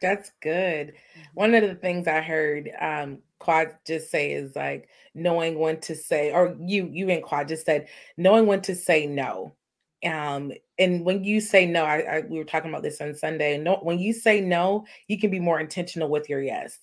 That's 0.00 0.30
good. 0.42 0.88
Mm-hmm. 0.88 1.20
One 1.34 1.54
of 1.54 1.62
the 1.62 1.74
things 1.74 2.06
I 2.08 2.20
heard 2.20 2.70
um 2.80 3.18
Quad 3.38 3.76
just 3.86 4.10
say 4.10 4.32
is 4.32 4.54
like 4.54 4.88
knowing 5.14 5.58
when 5.58 5.80
to 5.80 5.94
say, 5.94 6.32
or 6.32 6.56
you 6.60 6.88
you 6.92 7.08
and 7.10 7.22
Quad 7.22 7.48
just 7.48 7.66
said 7.66 7.88
knowing 8.16 8.46
when 8.46 8.60
to 8.62 8.74
say 8.74 9.06
no. 9.06 9.54
Um, 10.04 10.52
and 10.78 11.04
when 11.04 11.24
you 11.24 11.40
say 11.40 11.66
no, 11.66 11.84
I, 11.84 11.98
I 11.98 12.20
we 12.28 12.38
were 12.38 12.44
talking 12.44 12.70
about 12.70 12.82
this 12.82 13.00
on 13.00 13.14
Sunday. 13.14 13.58
No, 13.58 13.78
when 13.82 13.98
you 13.98 14.12
say 14.12 14.40
no, 14.40 14.86
you 15.08 15.18
can 15.18 15.30
be 15.30 15.40
more 15.40 15.60
intentional 15.60 16.08
with 16.08 16.28
your 16.28 16.42
yes. 16.42 16.78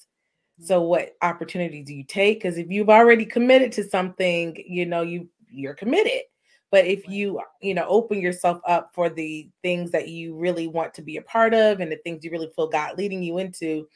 So 0.60 0.80
mm-hmm. 0.80 0.90
what 0.90 1.16
opportunity 1.22 1.84
do 1.84 1.94
you 1.94 2.04
take? 2.04 2.40
Because 2.40 2.58
if 2.58 2.70
you've 2.70 2.90
already 2.90 3.26
committed 3.26 3.72
to 3.74 3.84
something, 3.84 4.56
you 4.68 4.86
know, 4.86 5.02
you 5.02 5.30
you're 5.50 5.76
committed. 5.76 6.22
But 6.70 6.86
if 6.86 7.08
you, 7.08 7.40
you 7.62 7.74
know, 7.74 7.86
open 7.88 8.20
yourself 8.20 8.60
up 8.68 8.92
for 8.94 9.10
the 9.10 9.50
things 9.62 9.92
that 9.92 10.10
you 10.10 10.36
really 10.36 10.68
want 10.68 10.94
to 10.96 11.02
be 11.02 11.18
a 11.18 11.22
part 11.22 11.54
of 11.54 11.80
and 11.80 11.92
the 11.92 11.98
things 11.98 12.24
you 12.24 12.32
really 12.32 12.52
feel 12.56 12.68
God 12.68 12.98
leading 12.98 13.24
you 13.24 13.38
into, 13.38 13.88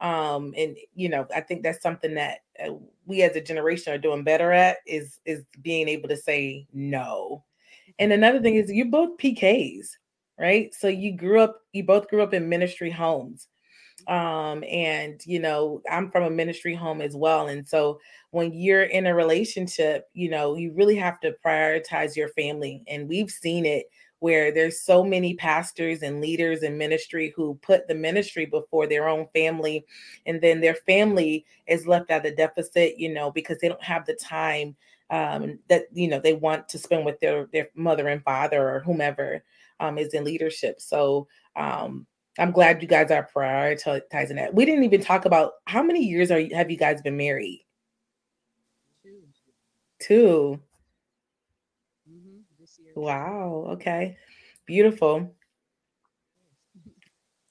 um, 0.00 0.54
and 0.56 0.76
you 0.94 1.08
know, 1.08 1.26
I 1.34 1.40
think 1.40 1.62
that's 1.62 1.82
something 1.82 2.14
that 2.14 2.38
uh, 2.64 2.74
we 3.04 3.22
as 3.22 3.34
a 3.34 3.40
generation 3.40 3.92
are 3.92 3.98
doing 3.98 4.22
better 4.22 4.52
at 4.52 4.78
is 4.86 5.18
is 5.24 5.44
being 5.60 5.88
able 5.88 6.08
to 6.08 6.16
say 6.16 6.66
no. 6.72 7.44
And 7.98 8.12
another 8.12 8.40
thing 8.40 8.54
is 8.54 8.70
you're 8.72 8.86
both 8.86 9.18
PKs, 9.18 9.88
right? 10.38 10.72
So 10.74 10.88
you 10.88 11.16
grew 11.16 11.40
up, 11.40 11.60
you 11.72 11.84
both 11.84 12.08
grew 12.08 12.22
up 12.22 12.32
in 12.32 12.48
ministry 12.48 12.90
homes 12.90 13.48
um 14.08 14.64
and 14.68 15.20
you 15.26 15.38
know 15.38 15.82
i'm 15.90 16.10
from 16.10 16.24
a 16.24 16.30
ministry 16.30 16.74
home 16.74 17.00
as 17.00 17.14
well 17.14 17.48
and 17.48 17.66
so 17.66 18.00
when 18.30 18.52
you're 18.52 18.84
in 18.84 19.06
a 19.06 19.14
relationship 19.14 20.08
you 20.14 20.30
know 20.30 20.56
you 20.56 20.72
really 20.72 20.96
have 20.96 21.20
to 21.20 21.34
prioritize 21.44 22.16
your 22.16 22.28
family 22.30 22.82
and 22.88 23.08
we've 23.08 23.30
seen 23.30 23.66
it 23.66 23.86
where 24.20 24.52
there's 24.52 24.82
so 24.82 25.02
many 25.02 25.34
pastors 25.34 26.02
and 26.02 26.20
leaders 26.20 26.62
in 26.62 26.76
ministry 26.76 27.32
who 27.34 27.54
put 27.62 27.88
the 27.88 27.94
ministry 27.94 28.44
before 28.44 28.86
their 28.86 29.08
own 29.08 29.26
family 29.34 29.84
and 30.26 30.40
then 30.40 30.60
their 30.60 30.74
family 30.74 31.44
is 31.66 31.86
left 31.86 32.10
at 32.10 32.26
a 32.26 32.34
deficit 32.34 32.98
you 32.98 33.12
know 33.12 33.30
because 33.30 33.58
they 33.58 33.68
don't 33.68 33.82
have 33.82 34.06
the 34.06 34.14
time 34.14 34.76
um, 35.10 35.58
that 35.68 35.86
you 35.92 36.08
know 36.08 36.20
they 36.20 36.34
want 36.34 36.68
to 36.68 36.78
spend 36.78 37.04
with 37.04 37.18
their 37.20 37.46
their 37.52 37.68
mother 37.74 38.08
and 38.08 38.22
father 38.22 38.70
or 38.70 38.80
whomever 38.80 39.42
um, 39.80 39.98
is 39.98 40.14
in 40.14 40.24
leadership. 40.24 40.80
So 40.80 41.26
um, 41.56 42.06
I'm 42.38 42.52
glad 42.52 42.80
you 42.80 42.88
guys 42.88 43.10
are 43.10 43.28
prioritizing 43.34 44.36
that. 44.36 44.54
We 44.54 44.64
didn't 44.64 44.84
even 44.84 45.02
talk 45.02 45.24
about 45.24 45.52
how 45.66 45.82
many 45.82 46.04
years 46.04 46.30
are 46.30 46.38
you, 46.38 46.54
have 46.54 46.70
you 46.70 46.76
guys 46.76 47.02
been 47.02 47.16
married? 47.16 47.64
Two. 49.02 49.22
2 50.00 50.60
mm-hmm. 52.10 53.00
Wow. 53.00 53.66
Okay. 53.72 54.16
Beautiful. 54.66 55.34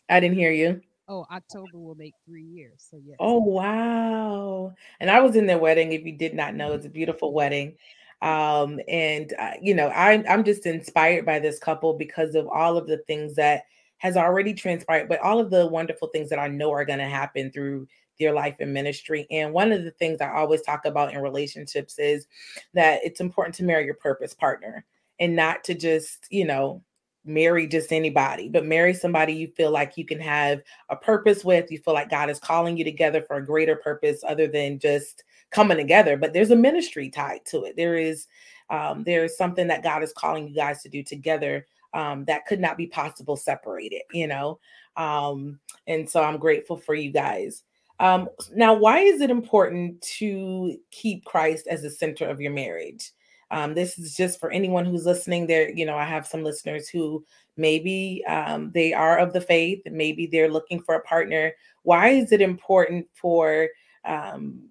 I 0.10 0.20
didn't 0.20 0.38
hear 0.38 0.52
you. 0.52 0.82
Oh, 1.08 1.26
October 1.32 1.78
will 1.80 1.96
make 1.96 2.14
three 2.26 2.44
years. 2.44 2.86
So 2.90 3.00
yes. 3.04 3.18
Oh 3.20 3.40
wow! 3.40 4.74
And 5.00 5.10
I 5.10 5.22
was 5.22 5.36
in 5.36 5.48
their 5.48 5.58
wedding. 5.58 5.92
If 5.92 6.06
you 6.06 6.12
did 6.12 6.36
not 6.36 6.54
know, 6.54 6.74
it's 6.74 6.86
a 6.86 6.90
beautiful 6.90 7.34
wedding. 7.34 7.76
Um, 8.22 8.80
and 8.88 9.34
uh, 9.40 9.54
you 9.60 9.74
know, 9.74 9.90
I'm 9.90 10.24
I'm 10.30 10.44
just 10.44 10.68
inspired 10.68 11.26
by 11.26 11.40
this 11.40 11.58
couple 11.58 11.94
because 11.94 12.36
of 12.36 12.48
all 12.48 12.78
of 12.78 12.86
the 12.86 13.00
things 13.00 13.36
that 13.36 13.64
has 14.00 14.18
already 14.18 14.54
transpired, 14.54 15.08
but 15.08 15.20
all 15.20 15.40
of 15.40 15.50
the 15.50 15.68
wonderful 15.68 16.10
things 16.10 16.30
that 16.30 16.40
I 16.40 16.48
know 16.48 16.72
are 16.72 16.86
going 16.86 17.00
to 17.00 17.06
happen 17.06 17.52
through 17.52 17.88
your 18.18 18.34
life 18.34 18.58
and 18.60 18.74
ministry. 18.74 19.26
And 19.32 19.54
one 19.54 19.72
of 19.72 19.84
the 19.84 19.92
things 19.92 20.20
I 20.20 20.32
always 20.32 20.62
talk 20.62 20.86
about 20.86 21.14
in 21.14 21.22
relationships 21.22 21.98
is 22.00 22.28
that 22.74 23.00
it's 23.04 23.22
important 23.22 23.56
to 23.56 23.64
marry 23.64 23.86
your 23.86 23.96
purpose 23.96 24.34
partner. 24.34 24.86
and 25.20 25.36
not 25.36 25.64
to 25.66 25.76
just, 25.76 26.28
you 26.30 26.46
know, 26.46 26.82
marry 27.26 27.68
just 27.68 27.92
anybody, 27.92 28.50
but 28.50 28.66
marry 28.66 28.94
somebody 28.94 29.34
you 29.34 29.48
feel 29.50 29.72
like 29.72 29.98
you 29.98 30.06
can 30.06 30.20
have 30.20 30.62
a 30.90 30.96
purpose 30.96 31.44
with. 31.44 31.70
You 31.72 31.78
feel 31.78 31.94
like 31.94 32.10
God 32.10 32.30
is 32.30 32.40
calling 32.40 32.78
you 32.78 32.84
together 32.84 33.22
for 33.22 33.36
a 33.36 33.46
greater 33.46 33.76
purpose 33.76 34.24
other 34.26 34.48
than 34.48 34.80
just 34.80 35.24
coming 35.52 35.78
together. 35.78 36.18
But 36.18 36.34
there's 36.34 36.52
a 36.52 36.56
ministry 36.56 37.10
tied 37.10 37.46
to 37.48 37.66
it. 37.66 37.76
There 37.76 37.96
is 37.96 38.28
um, 38.70 39.04
there 39.04 39.26
is 39.26 39.36
something 39.36 39.68
that 39.68 39.84
God 39.84 40.04
is 40.04 40.14
calling 40.14 40.48
you 40.48 40.54
guys 40.54 40.84
to 40.84 40.90
do 40.90 41.04
together 41.04 41.66
um, 41.94 42.26
that 42.26 42.46
could 42.46 42.60
not 42.60 42.78
be 42.78 42.88
possible 42.88 43.36
separated, 43.36 44.02
you 44.12 44.28
know. 44.28 44.60
Um, 44.98 45.60
and 45.88 46.10
so 46.10 46.24
I'm 46.24 46.38
grateful 46.38 46.78
for 46.78 46.96
you 46.96 47.12
guys. 47.12 47.64
Um, 48.00 48.30
now, 48.56 48.74
why 48.74 49.00
is 49.00 49.22
it 49.22 49.30
important 49.30 50.02
to 50.02 50.78
keep 50.92 51.26
Christ 51.26 51.68
as 51.68 51.82
the 51.82 51.90
center 51.90 52.28
of 52.28 52.40
your 52.40 52.52
marriage? 52.52 53.12
Um, 53.52 53.74
this 53.74 53.98
is 53.98 54.16
just 54.16 54.40
for 54.40 54.52
anyone 54.52 54.86
who's 54.86 55.06
listening. 55.06 55.48
There, 55.48 55.70
you 55.70 55.86
know, 55.86 55.98
I 55.98 56.06
have 56.06 56.28
some 56.28 56.44
listeners 56.44 56.88
who 56.88 57.26
maybe 57.58 58.24
um, 58.28 58.72
they 58.72 58.94
are 58.94 59.18
of 59.18 59.34
the 59.34 59.42
faith, 59.42 59.82
maybe 59.86 60.28
they're 60.28 60.52
looking 60.52 60.82
for 60.82 60.96
a 60.96 61.02
partner. 61.02 61.54
Why 61.84 62.10
is 62.10 62.32
it 62.32 62.42
important 62.42 63.08
for 63.14 63.68
um, 64.06 64.70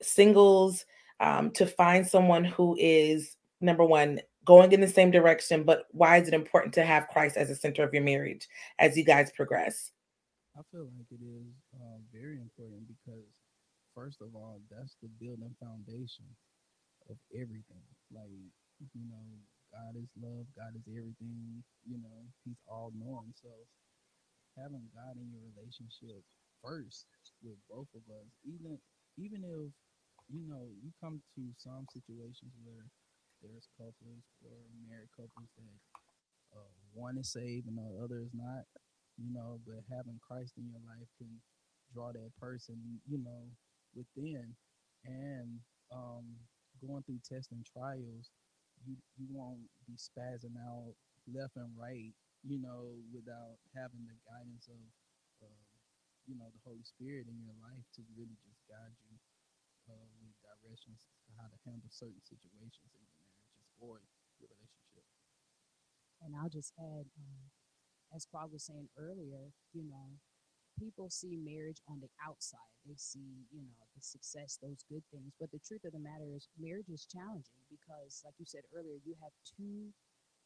singles 0.00 0.84
um, 1.20 1.50
to 1.52 1.66
find 1.66 2.06
someone 2.06 2.44
who 2.44 2.76
is 2.78 3.36
number 3.60 3.84
one 3.84 4.20
going 4.44 4.72
in 4.72 4.80
the 4.80 4.88
same 4.88 5.10
direction? 5.10 5.64
But 5.64 5.86
why 5.90 6.18
is 6.18 6.28
it 6.28 6.34
important 6.34 6.74
to 6.74 6.84
have 6.84 7.08
Christ 7.08 7.36
as 7.36 7.48
the 7.48 7.54
center 7.54 7.82
of 7.82 7.92
your 7.92 8.02
marriage 8.02 8.48
as 8.78 8.96
you 8.96 9.04
guys 9.04 9.30
progress? 9.32 9.90
I 10.56 10.62
feel 10.70 10.86
like 10.94 11.10
it 11.10 11.24
is 11.24 11.50
uh, 11.74 11.98
very 12.12 12.38
important 12.38 12.86
because, 12.86 13.26
first 13.94 14.22
of 14.22 14.34
all, 14.34 14.60
that's 14.70 14.94
the 15.02 15.08
building 15.18 15.54
foundation 15.58 16.26
of 17.10 17.16
everything. 17.34 17.82
Like, 18.14 18.30
you 18.94 19.04
know, 19.10 19.26
God 19.74 19.98
is 19.98 20.10
love, 20.14 20.46
God 20.54 20.78
is 20.78 20.86
everything, 20.86 21.64
you 21.82 21.98
know, 21.98 22.22
He's 22.46 22.62
all 22.70 22.94
knowing. 22.94 23.34
So 23.34 23.50
having 24.54 24.86
God 24.94 25.18
in 25.18 25.26
your 25.34 25.42
relationship 25.54 26.22
first 26.62 27.10
with 27.42 27.58
both 27.66 27.90
of 27.98 28.06
us, 28.14 28.30
even 28.46 28.78
even 29.18 29.42
if, 29.42 29.70
you 30.30 30.42
know, 30.46 30.70
you 30.82 30.90
come 31.02 31.18
to 31.34 31.42
some 31.58 31.86
situations 31.90 32.54
where 32.62 32.86
there's 33.44 33.68
couples 33.76 34.24
or 34.40 34.56
married 34.88 35.12
couples 35.12 35.52
that 35.60 35.78
uh, 36.56 36.72
one 36.96 37.18
is 37.18 37.32
saved 37.32 37.68
and 37.68 37.76
the 37.76 37.88
other 38.00 38.24
is 38.24 38.32
not, 38.32 38.64
you 39.20 39.28
know, 39.28 39.60
but 39.68 39.84
having 39.92 40.16
Christ 40.24 40.56
in 40.56 40.64
your 40.72 40.80
life 40.80 41.08
can 41.20 41.28
draw 41.92 42.12
that 42.12 42.32
person, 42.40 43.00
you 43.04 43.20
know, 43.20 43.44
within. 43.92 44.56
And 45.04 45.60
um, 45.92 46.24
going 46.80 47.04
through 47.04 47.20
tests 47.20 47.52
and 47.52 47.66
trials, 47.66 48.32
you 48.84 48.96
you 49.20 49.28
won't 49.30 49.64
be 49.86 49.96
spazzing 49.96 50.56
out 50.56 50.96
left 51.28 51.56
and 51.56 51.72
right, 51.76 52.12
you 52.44 52.60
know, 52.60 52.96
without 53.12 53.60
having 53.76 54.04
the 54.08 54.16
guidance 54.24 54.68
of, 54.68 54.80
uh, 55.44 55.64
you 56.24 56.36
know, 56.36 56.48
the 56.48 56.64
Holy 56.64 56.84
Spirit 56.84 57.28
in 57.28 57.36
your 57.44 57.56
life 57.60 57.84
to 57.96 58.00
really 58.16 58.36
just 58.44 58.60
guide 58.68 58.96
you 59.04 59.16
uh, 59.92 60.08
with 60.24 60.36
directions 60.40 61.04
to 61.28 61.30
how 61.36 61.48
to 61.48 61.58
handle 61.68 61.88
certain 61.92 62.24
situations 62.24 62.92
or 63.84 64.00
your 64.40 64.48
relationship. 64.48 65.04
And 66.24 66.32
I'll 66.32 66.48
just 66.48 66.72
add, 66.80 67.04
um, 67.20 67.52
as 68.16 68.24
Quad 68.24 68.48
was 68.48 68.64
saying 68.64 68.88
earlier, 68.96 69.52
you 69.76 69.84
know, 69.84 70.16
people 70.78 71.10
see 71.10 71.36
marriage 71.36 71.84
on 71.86 72.00
the 72.00 72.08
outside. 72.24 72.72
They 72.88 72.96
see, 72.96 73.44
you 73.52 73.60
know, 73.60 73.84
the 73.94 74.02
success, 74.02 74.58
those 74.60 74.84
good 74.88 75.04
things. 75.12 75.36
But 75.38 75.52
the 75.52 75.60
truth 75.60 75.84
of 75.84 75.92
the 75.92 76.02
matter 76.02 76.32
is, 76.34 76.48
marriage 76.58 76.88
is 76.88 77.06
challenging 77.06 77.62
because, 77.68 78.22
like 78.24 78.34
you 78.40 78.46
said 78.48 78.64
earlier, 78.72 78.96
you 79.04 79.14
have 79.22 79.32
two 79.44 79.92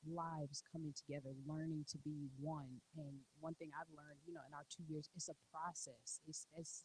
lives 0.07 0.63
coming 0.71 0.95
together, 0.95 1.35
learning 1.47 1.87
to 1.91 1.99
be 2.05 2.29
one. 2.39 2.83
And 2.97 3.23
one 3.41 3.55
thing 3.55 3.71
I've 3.75 3.91
learned, 3.95 4.21
you 4.27 4.35
know, 4.35 4.45
in 4.47 4.55
our 4.55 4.67
two 4.71 4.85
years, 4.87 5.11
it's 5.17 5.31
a 5.31 5.39
process. 5.51 6.21
It's, 6.29 6.47
it's 6.55 6.85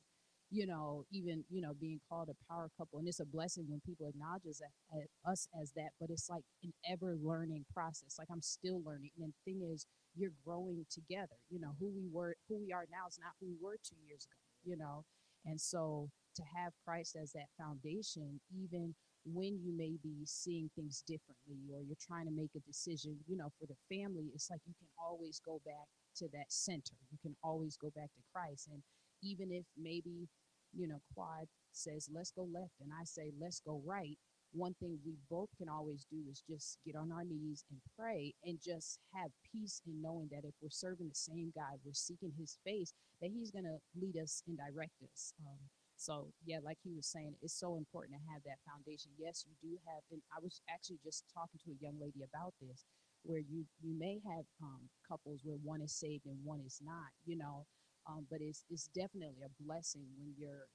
you 0.53 0.67
know, 0.67 1.03
even, 1.11 1.43
you 1.49 1.61
know, 1.61 1.73
being 1.81 1.99
called 2.07 2.29
a 2.29 2.37
power 2.53 2.69
couple. 2.77 2.99
And 2.99 3.07
it's 3.07 3.19
a 3.19 3.25
blessing 3.25 3.65
when 3.67 3.81
people 3.85 4.07
acknowledge 4.07 4.45
us, 4.47 4.61
uh, 4.93 5.31
us 5.31 5.47
as 5.61 5.71
that, 5.75 5.89
but 5.99 6.11
it's 6.11 6.29
like 6.29 6.43
an 6.63 6.73
ever 6.89 7.17
learning 7.21 7.65
process. 7.73 8.17
Like 8.19 8.27
I'm 8.31 8.41
still 8.43 8.81
learning. 8.85 9.11
And 9.17 9.33
the 9.33 9.51
thing 9.51 9.61
is, 9.73 9.87
you're 10.15 10.37
growing 10.45 10.85
together. 10.91 11.41
You 11.49 11.59
know, 11.59 11.73
who 11.79 11.87
we 11.89 12.07
were, 12.11 12.35
who 12.47 12.59
we 12.61 12.71
are 12.71 12.85
now 12.91 13.07
is 13.09 13.17
not 13.19 13.33
who 13.41 13.47
we 13.47 13.57
were 13.59 13.77
two 13.83 13.97
years 14.07 14.27
ago, 14.29 14.37
you 14.71 14.77
know? 14.77 15.05
And 15.45 15.59
so 15.59 16.09
to 16.35 16.43
have 16.55 16.73
Christ 16.85 17.17
as 17.21 17.31
that 17.33 17.49
foundation, 17.57 18.39
even 18.53 18.95
when 19.25 19.57
you 19.59 19.71
may 19.75 19.97
be 20.03 20.23
seeing 20.25 20.69
things 20.75 21.01
differently 21.07 21.57
or 21.73 21.81
you're 21.81 21.97
trying 22.05 22.25
to 22.25 22.31
make 22.31 22.51
a 22.55 22.59
decision, 22.59 23.17
you 23.27 23.37
know, 23.37 23.49
for 23.59 23.65
the 23.65 23.77
family, 23.89 24.29
it's 24.35 24.49
like 24.51 24.61
you 24.67 24.73
can 24.77 24.87
always 24.99 25.39
go 25.45 25.61
back 25.65 25.87
to 26.17 26.27
that 26.33 26.51
center. 26.51 26.95
You 27.11 27.17
can 27.21 27.35
always 27.43 27.77
go 27.77 27.89
back 27.95 28.11
to 28.13 28.21
Christ. 28.33 28.69
And 28.71 28.83
even 29.23 29.51
if 29.51 29.65
maybe 29.77 30.27
you 30.75 30.87
know, 30.87 31.01
Quad 31.13 31.47
says, 31.71 32.09
let's 32.13 32.31
go 32.31 32.47
left, 32.53 32.73
and 32.81 32.91
I 32.91 33.03
say, 33.05 33.31
let's 33.39 33.59
go 33.59 33.81
right, 33.85 34.17
one 34.53 34.75
thing 34.79 34.99
we 35.05 35.17
both 35.29 35.49
can 35.57 35.67
always 35.67 36.05
do 36.09 36.17
is 36.29 36.43
just 36.47 36.77
get 36.85 36.95
on 36.95 37.11
our 37.11 37.23
knees 37.23 37.65
and 37.71 37.81
pray 37.97 38.33
and 38.45 38.61
just 38.61 38.99
have 39.13 39.31
peace 39.51 39.81
in 39.87 40.01
knowing 40.01 40.29
that 40.31 40.45
if 40.45 40.53
we're 40.61 40.69
serving 40.69 41.09
the 41.09 41.15
same 41.15 41.51
God, 41.55 41.81
we're 41.83 41.93
seeking 41.93 42.31
his 42.37 42.57
face, 42.63 42.93
that 43.21 43.31
he's 43.33 43.49
going 43.49 43.65
to 43.65 43.81
lead 43.99 44.15
us 44.21 44.43
and 44.47 44.57
direct 44.57 44.93
us. 45.11 45.33
Um, 45.41 45.57
so, 45.97 46.29
yeah, 46.45 46.59
like 46.63 46.77
he 46.83 46.93
was 46.93 47.07
saying, 47.07 47.33
it's 47.41 47.57
so 47.57 47.77
important 47.77 48.17
to 48.17 48.31
have 48.31 48.43
that 48.45 48.61
foundation. 48.69 49.11
Yes, 49.17 49.45
you 49.47 49.55
do 49.61 49.77
have, 49.89 50.03
and 50.11 50.21
I 50.29 50.37
was 50.41 50.61
actually 50.69 50.99
just 51.03 51.25
talking 51.33 51.59
to 51.65 51.71
a 51.73 51.81
young 51.81 51.97
lady 51.99 52.21
about 52.21 52.53
this, 52.61 52.85
where 53.23 53.39
you, 53.39 53.65
you 53.81 53.97
may 53.97 54.19
have 54.29 54.45
um, 54.61 54.89
couples 55.07 55.41
where 55.43 55.57
one 55.63 55.81
is 55.81 55.93
saved 55.95 56.25
and 56.25 56.37
one 56.43 56.61
is 56.61 56.79
not, 56.83 57.09
you 57.25 57.37
know, 57.37 57.65
um, 58.07 58.25
but 58.29 58.39
it's 58.41 58.65
it's 58.69 58.87
definitely 58.95 59.43
a 59.45 59.51
blessing 59.63 60.05
when 60.17 60.33
you're 60.37 60.67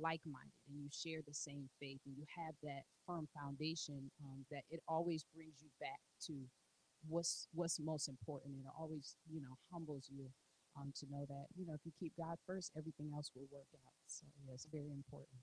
like-minded 0.00 0.60
and 0.68 0.78
you 0.82 0.88
share 0.92 1.20
the 1.26 1.34
same 1.34 1.68
faith 1.80 2.00
and 2.06 2.16
you 2.16 2.24
have 2.36 2.54
that 2.62 2.82
firm 3.06 3.28
foundation 3.34 4.10
um, 4.24 4.44
that 4.50 4.62
it 4.70 4.80
always 4.88 5.24
brings 5.34 5.62
you 5.62 5.70
back 5.80 6.00
to 6.20 6.34
what's 7.08 7.48
what's 7.54 7.78
most 7.80 8.08
important 8.08 8.54
and 8.56 8.64
it 8.64 8.72
always 8.78 9.16
you 9.30 9.40
know 9.40 9.56
humbles 9.72 10.08
you 10.10 10.26
um, 10.76 10.92
to 10.94 11.06
know 11.10 11.24
that 11.28 11.46
you 11.56 11.66
know 11.66 11.74
if 11.74 11.80
you 11.84 11.92
keep 11.98 12.12
god 12.18 12.36
first 12.46 12.72
everything 12.76 13.10
else 13.14 13.30
will 13.34 13.48
work 13.52 13.68
out. 13.74 13.94
So 14.06 14.26
yeah 14.46 14.54
it's 14.54 14.66
very 14.66 14.92
important. 14.92 15.38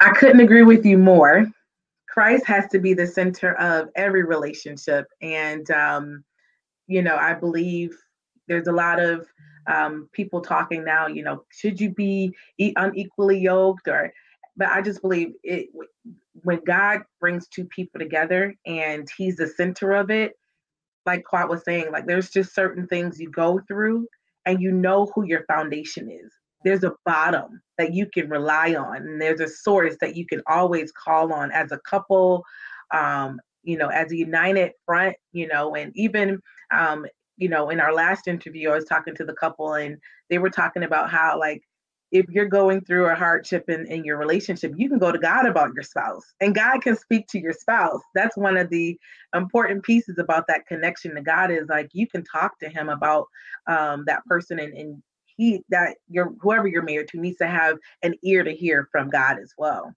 I 0.00 0.10
couldn't 0.10 0.40
agree 0.40 0.62
with 0.62 0.84
you 0.84 0.98
more 0.98 1.46
Christ 2.12 2.44
has 2.46 2.68
to 2.68 2.78
be 2.78 2.92
the 2.92 3.06
center 3.06 3.54
of 3.54 3.88
every 3.96 4.22
relationship. 4.22 5.06
And, 5.22 5.68
um, 5.70 6.24
you 6.86 7.00
know, 7.00 7.16
I 7.16 7.32
believe 7.32 7.96
there's 8.48 8.66
a 8.66 8.72
lot 8.72 9.00
of 9.00 9.26
um, 9.66 10.10
people 10.12 10.42
talking 10.42 10.84
now, 10.84 11.06
you 11.06 11.22
know, 11.22 11.44
should 11.50 11.80
you 11.80 11.88
be 11.90 12.34
unequally 12.58 13.38
yoked 13.38 13.88
or, 13.88 14.12
but 14.58 14.68
I 14.68 14.82
just 14.82 15.00
believe 15.00 15.32
it 15.42 15.68
when 16.42 16.60
God 16.66 17.00
brings 17.18 17.48
two 17.48 17.64
people 17.64 17.98
together 17.98 18.54
and 18.66 19.08
he's 19.16 19.36
the 19.36 19.46
center 19.46 19.92
of 19.92 20.10
it, 20.10 20.32
like 21.06 21.24
Quad 21.24 21.48
was 21.48 21.64
saying, 21.64 21.92
like 21.92 22.06
there's 22.06 22.28
just 22.28 22.54
certain 22.54 22.86
things 22.88 23.18
you 23.18 23.30
go 23.30 23.60
through 23.66 24.06
and 24.44 24.60
you 24.60 24.70
know 24.70 25.10
who 25.14 25.24
your 25.24 25.44
foundation 25.46 26.10
is 26.10 26.30
there's 26.64 26.84
a 26.84 26.94
bottom 27.04 27.60
that 27.78 27.92
you 27.92 28.06
can 28.06 28.28
rely 28.28 28.74
on 28.74 28.96
and 28.96 29.20
there's 29.20 29.40
a 29.40 29.48
source 29.48 29.96
that 30.00 30.16
you 30.16 30.26
can 30.26 30.40
always 30.46 30.92
call 30.92 31.32
on 31.32 31.50
as 31.52 31.72
a 31.72 31.80
couple 31.88 32.44
um, 32.92 33.40
you 33.62 33.76
know 33.76 33.88
as 33.88 34.12
a 34.12 34.16
united 34.16 34.72
front 34.86 35.16
you 35.32 35.46
know 35.46 35.74
and 35.74 35.92
even 35.94 36.38
um, 36.72 37.06
you 37.36 37.48
know 37.48 37.70
in 37.70 37.80
our 37.80 37.92
last 37.92 38.28
interview 38.28 38.70
i 38.70 38.74
was 38.74 38.84
talking 38.84 39.14
to 39.14 39.24
the 39.24 39.34
couple 39.34 39.74
and 39.74 39.96
they 40.30 40.38
were 40.38 40.50
talking 40.50 40.82
about 40.82 41.10
how 41.10 41.38
like 41.38 41.62
if 42.12 42.26
you're 42.28 42.44
going 42.44 42.82
through 42.82 43.06
a 43.06 43.14
hardship 43.14 43.64
in, 43.68 43.86
in 43.86 44.04
your 44.04 44.18
relationship, 44.18 44.74
you 44.76 44.88
can 44.88 44.98
go 44.98 45.10
to 45.10 45.18
God 45.18 45.46
about 45.46 45.72
your 45.74 45.82
spouse 45.82 46.22
and 46.40 46.54
God 46.54 46.82
can 46.82 46.94
speak 46.94 47.26
to 47.28 47.40
your 47.40 47.54
spouse. 47.54 48.02
That's 48.14 48.36
one 48.36 48.58
of 48.58 48.68
the 48.68 48.98
important 49.34 49.82
pieces 49.82 50.18
about 50.18 50.46
that 50.48 50.66
connection 50.66 51.14
to 51.14 51.22
God 51.22 51.50
is 51.50 51.68
like 51.70 51.88
you 51.94 52.06
can 52.06 52.22
talk 52.22 52.58
to 52.58 52.68
him 52.68 52.90
about 52.90 53.28
um, 53.66 54.04
that 54.06 54.24
person 54.26 54.58
and, 54.58 54.74
and 54.74 55.02
he 55.42 55.64
that 55.70 55.96
your 56.08 56.32
whoever 56.40 56.68
you're 56.68 56.82
married 56.82 57.08
to 57.08 57.18
needs 57.18 57.38
to 57.38 57.46
have 57.46 57.76
an 58.02 58.14
ear 58.22 58.44
to 58.44 58.54
hear 58.54 58.88
from 58.92 59.10
God 59.10 59.38
as 59.42 59.52
well. 59.58 59.92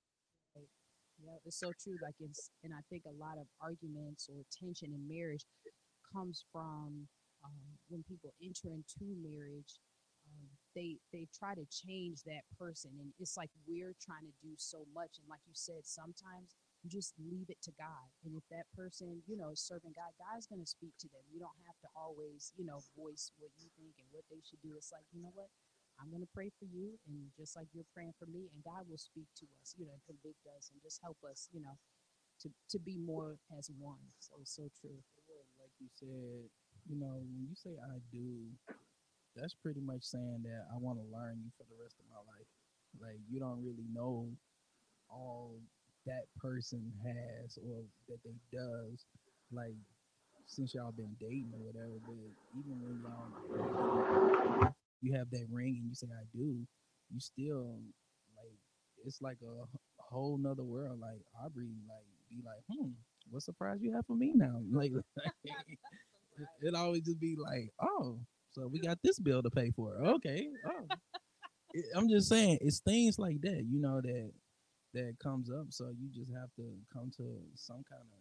Yeah, 1.24 1.38
it's 1.46 1.60
so 1.60 1.72
true. 1.82 1.98
Like 2.02 2.16
it's, 2.20 2.50
and 2.64 2.74
I 2.74 2.82
think 2.90 3.04
a 3.06 3.24
lot 3.24 3.38
of 3.38 3.46
arguments 3.62 4.28
or 4.28 4.42
tension 4.50 4.90
in 4.94 5.08
marriage 5.08 5.46
comes 6.12 6.46
from 6.52 7.08
um, 7.44 7.66
when 7.90 8.04
people 8.10 8.34
enter 8.42 8.74
into 8.74 9.14
marriage. 9.22 9.78
Um, 10.26 10.50
they 10.74 10.98
they 11.14 11.28
try 11.38 11.54
to 11.54 11.66
change 11.70 12.24
that 12.26 12.42
person, 12.58 12.92
and 13.00 13.14
it's 13.20 13.38
like 13.38 13.52
we're 13.68 13.94
trying 14.02 14.26
to 14.26 14.34
do 14.42 14.54
so 14.58 14.80
much. 14.96 15.22
And 15.22 15.30
like 15.30 15.46
you 15.46 15.54
said, 15.54 15.86
sometimes 15.86 16.58
just 16.88 17.14
leave 17.18 17.50
it 17.50 17.62
to 17.64 17.74
God. 17.78 18.08
And 18.24 18.36
if 18.36 18.44
that 18.52 18.70
person, 18.76 19.22
you 19.28 19.38
know, 19.38 19.52
is 19.52 19.62
serving 19.62 19.94
God, 19.96 20.14
God's 20.18 20.48
going 20.48 20.62
to 20.62 20.70
speak 20.70 20.94
to 21.02 21.08
them. 21.10 21.24
You 21.34 21.40
don't 21.40 21.60
have 21.66 21.78
to 21.82 21.90
always, 21.96 22.54
you 22.58 22.66
know, 22.66 22.82
voice 22.98 23.32
what 23.40 23.52
you 23.58 23.70
think 23.78 23.98
and 23.98 24.08
what 24.12 24.26
they 24.30 24.42
should 24.46 24.62
do. 24.62 24.78
It's 24.78 24.92
like, 24.92 25.06
you 25.14 25.22
know 25.22 25.34
what? 25.34 25.50
I'm 26.00 26.12
going 26.12 26.24
to 26.24 26.36
pray 26.36 26.52
for 26.60 26.68
you, 26.68 27.00
and 27.08 27.32
just 27.40 27.56
like 27.56 27.72
you're 27.72 27.88
praying 27.96 28.20
for 28.20 28.28
me, 28.28 28.52
and 28.52 28.60
God 28.68 28.84
will 28.84 29.00
speak 29.00 29.32
to 29.40 29.48
us, 29.64 29.76
you 29.80 29.88
know, 29.88 29.96
convict 30.04 30.44
us, 30.52 30.68
and 30.74 30.84
just 30.84 31.00
help 31.00 31.16
us, 31.24 31.48
you 31.56 31.64
know, 31.64 31.80
to 32.44 32.50
to 32.72 32.80
be 32.80 32.98
more 33.00 33.40
as 33.58 33.72
one. 33.80 34.04
So 34.20 34.36
so 34.44 34.68
true. 34.82 35.00
Like 35.60 35.72
you 35.80 35.88
said, 35.96 36.52
you 36.88 37.00
know, 37.00 37.24
when 37.24 37.48
you 37.48 37.56
say 37.56 37.80
I 37.80 38.04
do, 38.12 38.52
that's 39.36 39.56
pretty 39.56 39.82
much 39.82 40.04
saying 40.04 40.44
that 40.44 40.68
I 40.68 40.78
want 40.78 41.00
to 41.00 41.08
learn 41.08 41.40
you 41.44 41.52
for 41.58 41.64
the 41.64 41.80
rest 41.82 41.96
of 42.00 42.06
my 42.12 42.20
life. 42.28 42.50
Like 43.00 43.20
you 43.32 43.40
don't 43.40 43.64
really 43.64 43.88
know 43.92 44.32
all 45.10 45.60
that 46.06 46.26
person 46.38 46.92
has 47.04 47.58
or 47.58 47.84
that 48.10 48.20
they 48.24 48.36
does, 48.52 49.06
like 49.52 49.76
since 50.48 50.74
y'all 50.74 50.92
been 50.92 51.16
dating 51.20 51.52
or 51.54 51.60
whatever. 51.60 52.00
But 52.06 52.16
even 52.58 52.82
when 52.82 53.02
y'all 53.02 54.74
you 55.02 55.14
have 55.14 55.30
that 55.32 55.46
ring 55.52 55.78
and 55.80 55.90
you 55.90 55.96
say 55.96 56.08
I 56.08 56.26
do, 56.34 56.66
you 57.14 57.20
still 57.20 57.80
like 58.38 58.58
it's 59.06 59.22
like 59.22 59.38
a 59.44 59.66
whole 60.02 60.38
nother 60.38 60.64
world. 60.64 61.00
Like 61.00 61.22
Aubrey, 61.44 61.70
like 61.88 62.06
be 62.30 62.42
like, 62.46 62.64
hmm, 62.72 62.92
what 63.30 63.44
surprise 63.44 63.80
you 63.82 63.94
have 63.94 64.06
for 64.06 64.16
me 64.16 64.34
now? 64.36 64.60
Like, 64.72 64.92
it, 65.44 66.48
it 66.62 66.76
always 66.76 67.02
just 67.02 67.20
be 67.20 67.36
like, 67.38 67.72
oh, 67.82 68.20
so 68.52 68.68
we 68.68 68.80
got 68.80 69.00
this 69.04 69.20
bill 69.20 69.44
to 69.44 69.50
pay 69.50 69.72
for. 69.76 69.96
Okay, 70.16 70.48
oh. 70.68 70.88
I'm 71.96 72.10
just 72.10 72.30
saying, 72.30 72.60
it's 72.62 72.80
things 72.80 73.20
like 73.20 73.42
that, 73.42 73.66
you 73.70 73.82
know, 73.82 74.00
that 74.02 74.32
that 74.96 75.20
comes 75.22 75.52
up. 75.52 75.68
So 75.70 75.92
you 75.92 76.10
just 76.10 76.32
have 76.32 76.50
to 76.56 76.66
come 76.92 77.12
to 77.18 77.28
some 77.56 77.84
kind 77.86 78.08
of. 78.08 78.20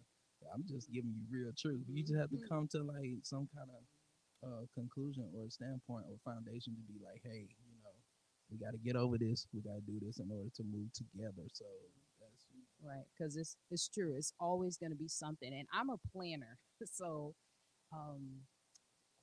I'm 0.53 0.65
just 0.69 0.93
giving 0.93 1.15
you 1.17 1.25
real 1.33 1.57
truth. 1.57 1.89
You 1.89 2.05
just 2.05 2.21
have 2.21 2.29
to 2.29 2.37
mm-hmm. 2.37 2.53
come 2.53 2.69
to 2.77 2.85
like 2.85 3.25
some 3.25 3.49
kind 3.57 3.71
of 3.73 3.83
uh, 4.45 4.65
conclusion 4.77 5.25
or 5.33 5.49
standpoint 5.49 6.05
or 6.05 6.21
foundation 6.21 6.77
to 6.77 6.85
be 6.85 7.01
like, 7.01 7.25
hey, 7.25 7.49
you 7.49 7.81
know, 7.81 7.97
we 8.53 8.59
got 8.61 8.77
to 8.77 8.83
get 8.85 8.97
over 8.97 9.17
this. 9.17 9.47
We 9.55 9.65
got 9.65 9.81
to 9.81 9.87
do 9.89 9.97
this 10.05 10.21
in 10.21 10.29
order 10.29 10.53
to 10.61 10.63
move 10.63 10.93
together. 10.93 11.49
So 11.53 11.65
that's 12.21 12.45
right 12.85 13.09
because 13.17 13.37
it's 13.37 13.57
it's 13.71 13.89
true. 13.89 14.15
It's 14.17 14.33
always 14.39 14.77
going 14.77 14.93
to 14.93 14.99
be 14.99 15.09
something, 15.09 15.53
and 15.53 15.67
I'm 15.73 15.91
a 15.91 15.97
planner, 16.13 16.59
so 16.85 17.35
um, 17.93 18.45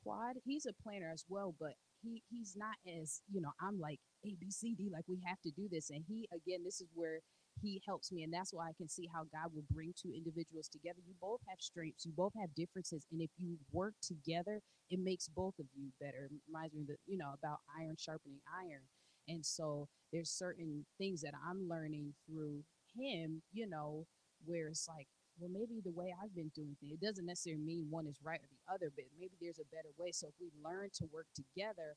Quad 0.03 0.38
he's 0.43 0.65
a 0.65 0.74
planner 0.81 1.12
as 1.13 1.25
well, 1.29 1.55
but 1.60 1.74
he 2.01 2.24
he's 2.29 2.55
not 2.58 2.75
as 3.00 3.22
you 3.31 3.41
know 3.41 3.51
I'm 3.62 3.79
like 3.79 4.00
A 4.25 4.36
B 4.39 4.50
C 4.50 4.75
D 4.75 4.89
like 4.91 5.05
we 5.08 5.22
have 5.25 5.39
to 5.41 5.51
do 5.51 5.67
this, 5.70 5.89
and 5.89 6.03
he 6.08 6.27
again 6.34 6.63
this 6.63 6.81
is 6.81 6.89
where 6.93 7.22
he 7.62 7.82
helps 7.86 8.12
me 8.12 8.24
and 8.24 8.34
that's 8.34 8.53
why 8.53 8.68
i 8.68 8.74
can 8.77 8.88
see 8.89 9.08
how 9.13 9.24
god 9.32 9.51
will 9.53 9.63
bring 9.72 9.94
two 9.96 10.12
individuals 10.15 10.68
together. 10.68 11.00
You 11.08 11.13
both 11.22 11.39
have 11.50 11.60
strengths 11.60 12.06
you 12.06 12.13
both 12.15 12.34
have 12.39 12.53
differences 12.56 13.06
and 13.12 13.22
if 13.22 13.30
you 13.38 13.58
work 13.72 13.94
together 14.01 14.62
it 14.89 15.00
makes 15.00 15.27
both 15.30 15.58
of 15.60 15.65
you 15.74 15.88
better. 16.01 16.30
Reminds 16.48 16.74
me 16.74 16.84
that 16.88 16.98
you 17.08 17.18
know 17.18 17.32
about 17.34 17.60
iron 17.80 17.96
sharpening 17.98 18.39
iron. 18.51 18.84
And 19.30 19.46
so 19.46 19.88
there's 20.12 20.30
certain 20.30 20.86
things 20.98 21.22
that 21.22 21.34
i'm 21.48 21.68
learning 21.70 22.13
through 22.27 22.63
him 22.98 23.41
you 23.53 23.68
know 23.68 24.06
where 24.46 24.68
it's 24.68 24.88
like 24.89 25.08
well 25.39 25.50
maybe 25.53 25.80
the 25.84 25.91
way 25.91 26.13
i've 26.22 26.36
been 26.36 26.51
doing 26.53 26.75
things 26.82 26.91
it 26.94 27.06
doesn't 27.06 27.25
necessarily 27.25 27.62
mean 27.63 27.88
one 27.89 28.06
is 28.08 28.18
right 28.24 28.41
or 28.41 28.50
the 28.51 28.74
other 28.74 28.91
but 28.96 29.06
maybe 29.20 29.34
there's 29.39 29.60
a 29.60 29.72
better 29.75 29.89
way. 29.98 30.12
So 30.12 30.27
if 30.27 30.34
we 30.39 30.51
learn 30.63 30.89
to 30.96 31.06
work 31.13 31.27
together 31.36 31.96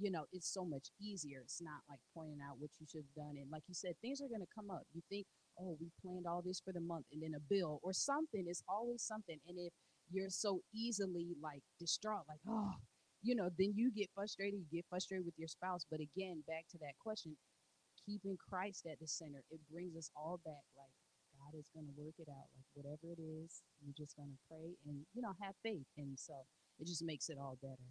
you 0.00 0.10
know, 0.10 0.24
it's 0.32 0.48
so 0.48 0.64
much 0.64 0.88
easier. 1.00 1.40
It's 1.44 1.60
not 1.60 1.84
like 1.88 2.00
pointing 2.16 2.40
out 2.40 2.56
what 2.58 2.70
you 2.80 2.86
should 2.88 3.04
have 3.04 3.26
done. 3.26 3.36
And 3.36 3.50
like 3.52 3.62
you 3.68 3.74
said, 3.74 3.92
things 4.00 4.20
are 4.20 4.32
going 4.32 4.40
to 4.40 4.56
come 4.56 4.70
up. 4.70 4.82
You 4.94 5.02
think, 5.12 5.26
oh, 5.60 5.76
we 5.78 5.92
planned 6.00 6.26
all 6.26 6.40
this 6.40 6.60
for 6.64 6.72
the 6.72 6.80
month 6.80 7.04
and 7.12 7.22
then 7.22 7.36
a 7.36 7.44
bill 7.52 7.80
or 7.84 7.92
something. 7.92 8.44
It's 8.48 8.64
always 8.66 9.02
something. 9.02 9.36
And 9.46 9.58
if 9.60 9.72
you're 10.10 10.32
so 10.32 10.60
easily 10.72 11.36
like 11.42 11.60
distraught, 11.78 12.24
like, 12.28 12.40
oh, 12.48 12.72
you 13.22 13.36
know, 13.36 13.50
then 13.58 13.74
you 13.76 13.92
get 13.92 14.08
frustrated. 14.14 14.58
You 14.58 14.80
get 14.80 14.88
frustrated 14.88 15.26
with 15.26 15.36
your 15.36 15.48
spouse. 15.52 15.84
But 15.90 16.00
again, 16.00 16.42
back 16.48 16.64
to 16.72 16.78
that 16.80 16.96
question, 16.96 17.36
keeping 18.06 18.38
Christ 18.40 18.88
at 18.88 18.98
the 18.98 19.06
center, 19.06 19.44
it 19.50 19.60
brings 19.70 19.94
us 19.96 20.10
all 20.16 20.40
back. 20.44 20.64
Like, 20.80 20.94
God 21.36 21.58
is 21.60 21.68
going 21.76 21.86
to 21.86 21.96
work 22.00 22.16
it 22.16 22.32
out. 22.32 22.48
Like, 22.56 22.68
whatever 22.72 23.12
it 23.12 23.20
is, 23.20 23.60
you're 23.84 23.96
just 23.96 24.16
going 24.16 24.32
to 24.32 24.40
pray 24.48 24.72
and, 24.88 25.04
you 25.12 25.20
know, 25.20 25.36
have 25.44 25.54
faith. 25.62 25.84
And 25.98 26.16
so 26.16 26.32
it 26.80 26.86
just 26.88 27.04
makes 27.04 27.28
it 27.28 27.36
all 27.36 27.58
better. 27.60 27.88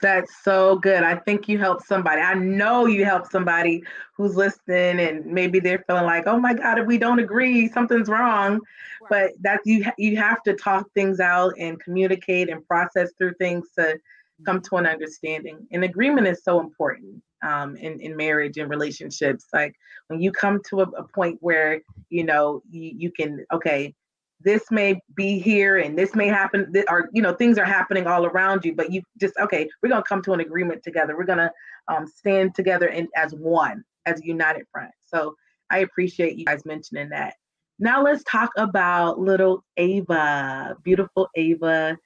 That's 0.00 0.42
so 0.42 0.76
good. 0.76 1.02
I 1.02 1.16
think 1.16 1.48
you 1.48 1.58
helped 1.58 1.86
somebody. 1.86 2.20
I 2.20 2.34
know 2.34 2.86
you 2.86 3.04
helped 3.04 3.30
somebody 3.30 3.82
who's 4.16 4.36
listening 4.36 5.00
and 5.00 5.24
maybe 5.24 5.60
they're 5.60 5.84
feeling 5.86 6.04
like, 6.04 6.26
"Oh 6.26 6.38
my 6.38 6.52
god, 6.52 6.78
if 6.78 6.86
we 6.86 6.98
don't 6.98 7.20
agree, 7.20 7.68
something's 7.68 8.08
wrong." 8.08 8.60
Right. 9.00 9.08
But 9.08 9.42
that 9.42 9.60
you 9.64 9.84
you 9.96 10.16
have 10.16 10.42
to 10.42 10.54
talk 10.54 10.90
things 10.94 11.20
out 11.20 11.54
and 11.58 11.80
communicate 11.80 12.50
and 12.50 12.66
process 12.66 13.12
through 13.16 13.34
things 13.34 13.68
to 13.78 13.98
come 14.44 14.60
to 14.62 14.76
an 14.76 14.86
understanding. 14.86 15.66
And 15.70 15.84
agreement 15.84 16.26
is 16.26 16.42
so 16.42 16.60
important 16.60 17.22
um, 17.42 17.76
in 17.76 18.00
in 18.00 18.16
marriage 18.16 18.56
and 18.58 18.68
relationships. 18.68 19.46
Like 19.52 19.74
when 20.08 20.20
you 20.20 20.32
come 20.32 20.60
to 20.70 20.80
a, 20.80 20.84
a 20.84 21.08
point 21.08 21.38
where 21.40 21.80
you 22.10 22.24
know 22.24 22.62
you, 22.70 22.92
you 22.96 23.10
can 23.12 23.44
okay, 23.52 23.94
this 24.40 24.70
may 24.70 25.00
be 25.14 25.38
here 25.38 25.78
and 25.78 25.98
this 25.98 26.14
may 26.14 26.28
happen 26.28 26.72
or 26.88 27.08
you 27.12 27.22
know 27.22 27.32
things 27.32 27.58
are 27.58 27.64
happening 27.64 28.06
all 28.06 28.26
around 28.26 28.64
you 28.64 28.74
but 28.74 28.92
you 28.92 29.02
just 29.18 29.34
okay 29.40 29.68
we're 29.82 29.88
going 29.88 30.02
to 30.02 30.08
come 30.08 30.22
to 30.22 30.32
an 30.32 30.40
agreement 30.40 30.82
together. 30.82 31.16
We're 31.16 31.24
going 31.24 31.38
to 31.38 31.50
um, 31.88 32.06
stand 32.06 32.54
together 32.54 32.88
and 32.88 33.08
as 33.16 33.34
one 33.34 33.84
as 34.06 34.20
a 34.20 34.26
united 34.26 34.66
front. 34.70 34.90
So 35.04 35.34
i 35.70 35.78
appreciate 35.78 36.36
you 36.36 36.44
guys 36.44 36.64
mentioning 36.64 37.08
that. 37.10 37.34
Now 37.78 38.02
let's 38.02 38.22
talk 38.24 38.50
about 38.56 39.18
little 39.18 39.64
ava 39.76 40.76
beautiful 40.82 41.28
ava. 41.34 41.98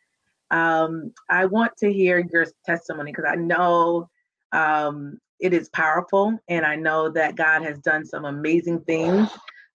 Um, 0.50 1.12
i 1.28 1.44
want 1.44 1.76
to 1.78 1.92
hear 1.92 2.24
your 2.32 2.46
testimony 2.64 3.12
because 3.12 3.30
i 3.30 3.36
know 3.36 4.08
um, 4.52 5.18
it 5.40 5.52
is 5.52 5.68
powerful 5.70 6.38
and 6.48 6.64
i 6.64 6.74
know 6.74 7.10
that 7.10 7.36
god 7.36 7.62
has 7.62 7.78
done 7.78 8.04
some 8.04 8.24
amazing 8.24 8.80
things 8.80 9.28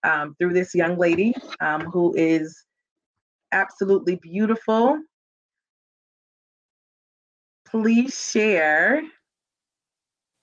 um, 0.04 0.36
through 0.39 0.54
this 0.54 0.74
young 0.76 0.98
lady 0.98 1.34
um, 1.62 1.82
who 1.82 2.13
is 2.16 2.66
absolutely 3.52 4.16
beautiful. 4.16 5.00
Please 7.66 8.13
share 8.32 9.02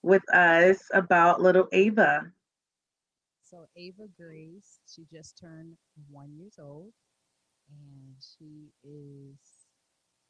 with 0.03 0.23
us 0.33 0.79
about 0.92 1.40
little 1.40 1.68
Ava. 1.73 2.33
So 3.42 3.66
Ava 3.77 4.07
Grace, 4.16 4.81
she 4.87 5.05
just 5.12 5.38
turned 5.38 5.77
one 6.09 6.33
years 6.38 6.59
old, 6.59 6.92
and 7.68 8.14
she 8.20 8.70
is 8.85 9.37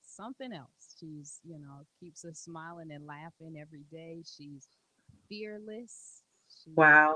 something 0.03 0.53
else. 0.53 0.97
She's, 0.99 1.39
you 1.45 1.59
know, 1.59 1.87
keeps 1.99 2.25
us 2.25 2.39
smiling 2.39 2.91
and 2.91 3.07
laughing 3.07 3.57
every 3.61 3.85
day. 3.93 4.23
She's 4.25 4.67
fearless. 5.29 6.23
She 6.65 6.71
wow 6.77 7.15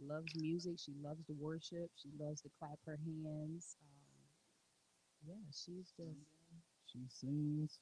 loves 0.00 0.34
music. 0.36 0.78
She 0.78 0.92
loves 1.02 1.24
to 1.26 1.32
worship. 1.34 1.90
She 1.96 2.10
loves 2.18 2.42
to 2.42 2.50
clap 2.58 2.78
her 2.86 2.98
hands. 3.04 3.76
Um, 3.82 4.28
yeah, 5.26 5.44
she's 5.52 5.92
just. 5.96 6.26
She 6.86 7.00
sings. 7.08 7.78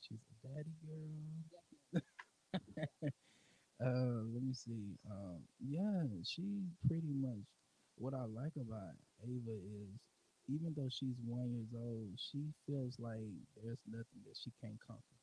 She's 0.00 0.20
a 0.32 0.48
daddy 0.48 0.74
girl. 0.86 2.00
uh, 3.84 4.22
let 4.34 4.42
me 4.42 4.52
see. 4.54 4.96
Um, 5.10 5.42
yeah, 5.60 6.04
she 6.24 6.66
pretty 6.86 7.14
much. 7.14 7.44
What 7.96 8.14
I 8.14 8.24
like 8.30 8.54
about 8.56 8.94
Ava 9.22 9.56
is, 9.58 9.90
even 10.48 10.72
though 10.76 10.88
she's 10.90 11.18
one 11.26 11.50
years 11.50 11.74
old, 11.74 12.14
she 12.16 12.46
feels 12.66 12.96
like 12.98 13.26
there's 13.62 13.82
nothing 13.88 14.22
that 14.26 14.36
she 14.38 14.52
can't 14.62 14.78
conquer. 14.86 15.18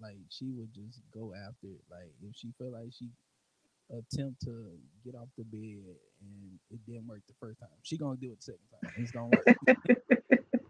Like 0.00 0.18
she 0.30 0.50
would 0.52 0.72
just 0.74 1.00
go 1.12 1.34
after 1.34 1.68
it. 1.68 1.84
Like 1.90 2.12
if 2.22 2.36
she 2.36 2.52
felt 2.58 2.72
like 2.74 2.92
she 2.92 3.10
attempt 3.90 4.40
to 4.42 4.70
get 5.04 5.14
off 5.14 5.28
the 5.36 5.44
bed 5.44 5.96
and 6.20 6.58
it 6.70 6.80
didn't 6.86 7.06
work 7.06 7.22
the 7.28 7.34
first 7.40 7.60
time. 7.60 7.68
She 7.82 7.96
gonna 7.96 8.16
do 8.16 8.32
it 8.32 8.38
the 8.38 8.52
second 8.52 8.66
time. 8.72 8.92
It's 8.98 9.10
gonna 9.12 9.28
work. 9.28 9.98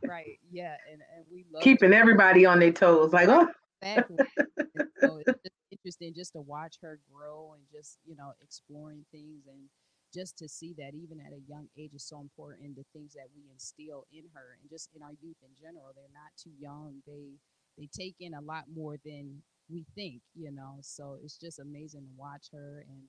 right. 0.09 0.39
Yeah. 0.51 0.77
And 0.91 1.01
and 1.17 1.25
we 1.31 1.45
love 1.53 1.63
keeping 1.63 1.91
to- 1.91 1.97
everybody 1.97 2.45
on 2.47 2.59
their 2.61 2.73
toes. 2.73 3.13
Like, 3.13 3.29
oh 3.29 3.49
exactly. 3.83 4.17
so 5.01 5.19
it's 5.19 5.41
just 5.43 5.57
interesting 5.71 6.15
just 6.15 6.33
to 6.33 6.41
watch 6.41 6.77
her 6.83 6.99
grow 7.13 7.55
and 7.55 7.63
just, 7.73 7.99
you 8.05 8.17
know, 8.17 8.33
exploring 8.43 9.05
things 9.13 9.47
and 9.47 9.69
just 10.15 10.39
to 10.39 10.49
see 10.49 10.75
that 10.79 10.95
even 10.95 11.21
at 11.21 11.33
a 11.33 11.43
young 11.49 11.67
age 11.77 11.93
is 11.95 12.07
so 12.07 12.21
important 12.21 12.77
the 12.77 12.85
things 12.93 13.13
that 13.15 13.27
we 13.35 13.43
instill 13.53 14.07
in 14.13 14.25
her 14.33 14.57
and 14.61 14.71
just 14.71 14.91
in 14.95 15.03
our 15.03 15.13
youth 15.21 15.37
in 15.43 15.51
general. 15.61 15.93
They're 15.95 16.05
not 16.13 16.33
too 16.37 16.53
young. 16.59 17.03
They 17.07 17.37
they 17.77 17.89
take 17.93 18.17
in 18.21 18.35
a 18.35 18.41
lot 18.41 18.65
more 18.75 18.97
than 19.05 19.43
we 19.71 19.85
think, 19.95 20.23
you 20.35 20.53
know. 20.53 20.79
So 20.81 21.19
it's 21.23 21.39
just 21.39 21.59
amazing 21.59 22.03
to 22.03 22.15
watch 22.17 22.49
her, 22.53 22.85
and 22.89 23.03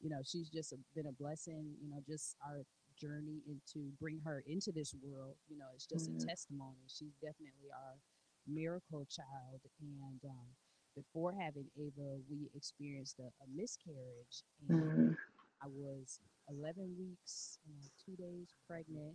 you 0.00 0.10
know, 0.10 0.20
she's 0.24 0.48
just 0.48 0.72
a, 0.72 0.76
been 0.94 1.06
a 1.06 1.12
blessing. 1.12 1.74
You 1.82 1.90
know, 1.90 2.00
just 2.06 2.36
our 2.46 2.62
journey 2.98 3.40
into 3.48 3.90
bring 4.00 4.20
her 4.24 4.42
into 4.46 4.72
this 4.72 4.94
world. 5.02 5.36
You 5.48 5.58
know, 5.58 5.66
it's 5.74 5.86
just 5.86 6.10
mm-hmm. 6.10 6.22
a 6.22 6.26
testimony. 6.26 6.84
She's 6.88 7.14
definitely 7.20 7.70
our 7.72 7.96
miracle 8.46 9.06
child, 9.10 9.60
and 9.80 10.20
um, 10.24 10.48
before 10.96 11.32
having 11.38 11.66
Ava, 11.78 12.18
we 12.28 12.50
experienced 12.54 13.18
a, 13.20 13.28
a 13.42 13.46
miscarriage, 13.54 14.42
and 14.68 14.82
mm-hmm. 14.82 15.12
I 15.62 15.68
was 15.68 16.18
11 16.48 16.96
weeks, 16.98 17.58
two 18.04 18.16
days 18.16 18.48
pregnant, 18.66 19.14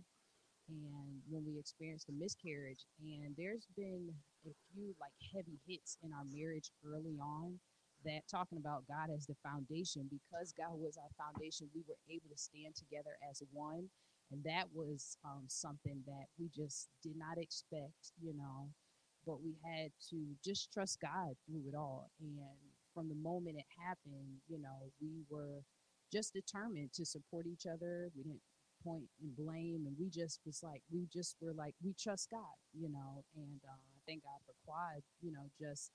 and 0.68 1.20
when 1.28 1.44
we 1.46 1.58
experienced 1.58 2.08
a 2.08 2.12
miscarriage 2.12 2.86
and 3.00 3.34
there's 3.36 3.66
been 3.76 4.08
a 4.46 4.52
few 4.72 4.94
like 5.00 5.14
heavy 5.34 5.58
hits 5.66 5.98
in 6.02 6.12
our 6.12 6.24
marriage 6.32 6.70
early 6.86 7.16
on 7.20 7.58
that 8.04 8.22
talking 8.30 8.58
about 8.58 8.84
god 8.88 9.10
as 9.14 9.26
the 9.26 9.36
foundation 9.42 10.08
because 10.10 10.52
god 10.52 10.74
was 10.74 10.96
our 10.98 11.10
foundation 11.18 11.68
we 11.74 11.82
were 11.88 11.98
able 12.10 12.28
to 12.30 12.38
stand 12.38 12.74
together 12.74 13.16
as 13.30 13.42
one 13.52 13.88
and 14.32 14.42
that 14.42 14.66
was 14.74 15.16
um, 15.24 15.44
something 15.46 16.02
that 16.06 16.26
we 16.38 16.48
just 16.54 16.88
did 17.02 17.16
not 17.16 17.38
expect 17.38 18.12
you 18.22 18.34
know 18.36 18.68
but 19.26 19.42
we 19.42 19.54
had 19.64 19.90
to 20.10 20.18
just 20.44 20.72
trust 20.72 21.00
god 21.00 21.34
through 21.46 21.62
it 21.68 21.74
all 21.76 22.10
and 22.20 22.38
from 22.94 23.08
the 23.08 23.14
moment 23.16 23.56
it 23.58 23.66
happened 23.82 24.38
you 24.48 24.58
know 24.60 24.90
we 25.00 25.22
were 25.30 25.62
just 26.12 26.32
determined 26.32 26.92
to 26.94 27.04
support 27.04 27.46
each 27.46 27.66
other. 27.66 28.10
We 28.16 28.22
didn't 28.22 28.40
point 28.86 29.10
and 29.20 29.34
blame 29.34 29.82
and 29.86 29.96
we 29.98 30.08
just 30.08 30.38
was 30.46 30.62
like 30.62 30.82
we 30.92 31.08
just 31.12 31.34
were 31.42 31.52
like 31.52 31.74
we 31.82 31.92
trust 31.98 32.30
god 32.30 32.56
you 32.72 32.88
know 32.88 33.24
and 33.34 33.58
uh, 33.66 33.82
i 33.90 33.98
thank 34.06 34.22
god 34.22 34.38
for 34.46 34.54
quad 34.64 35.02
you 35.20 35.32
know 35.32 35.50
just 35.58 35.90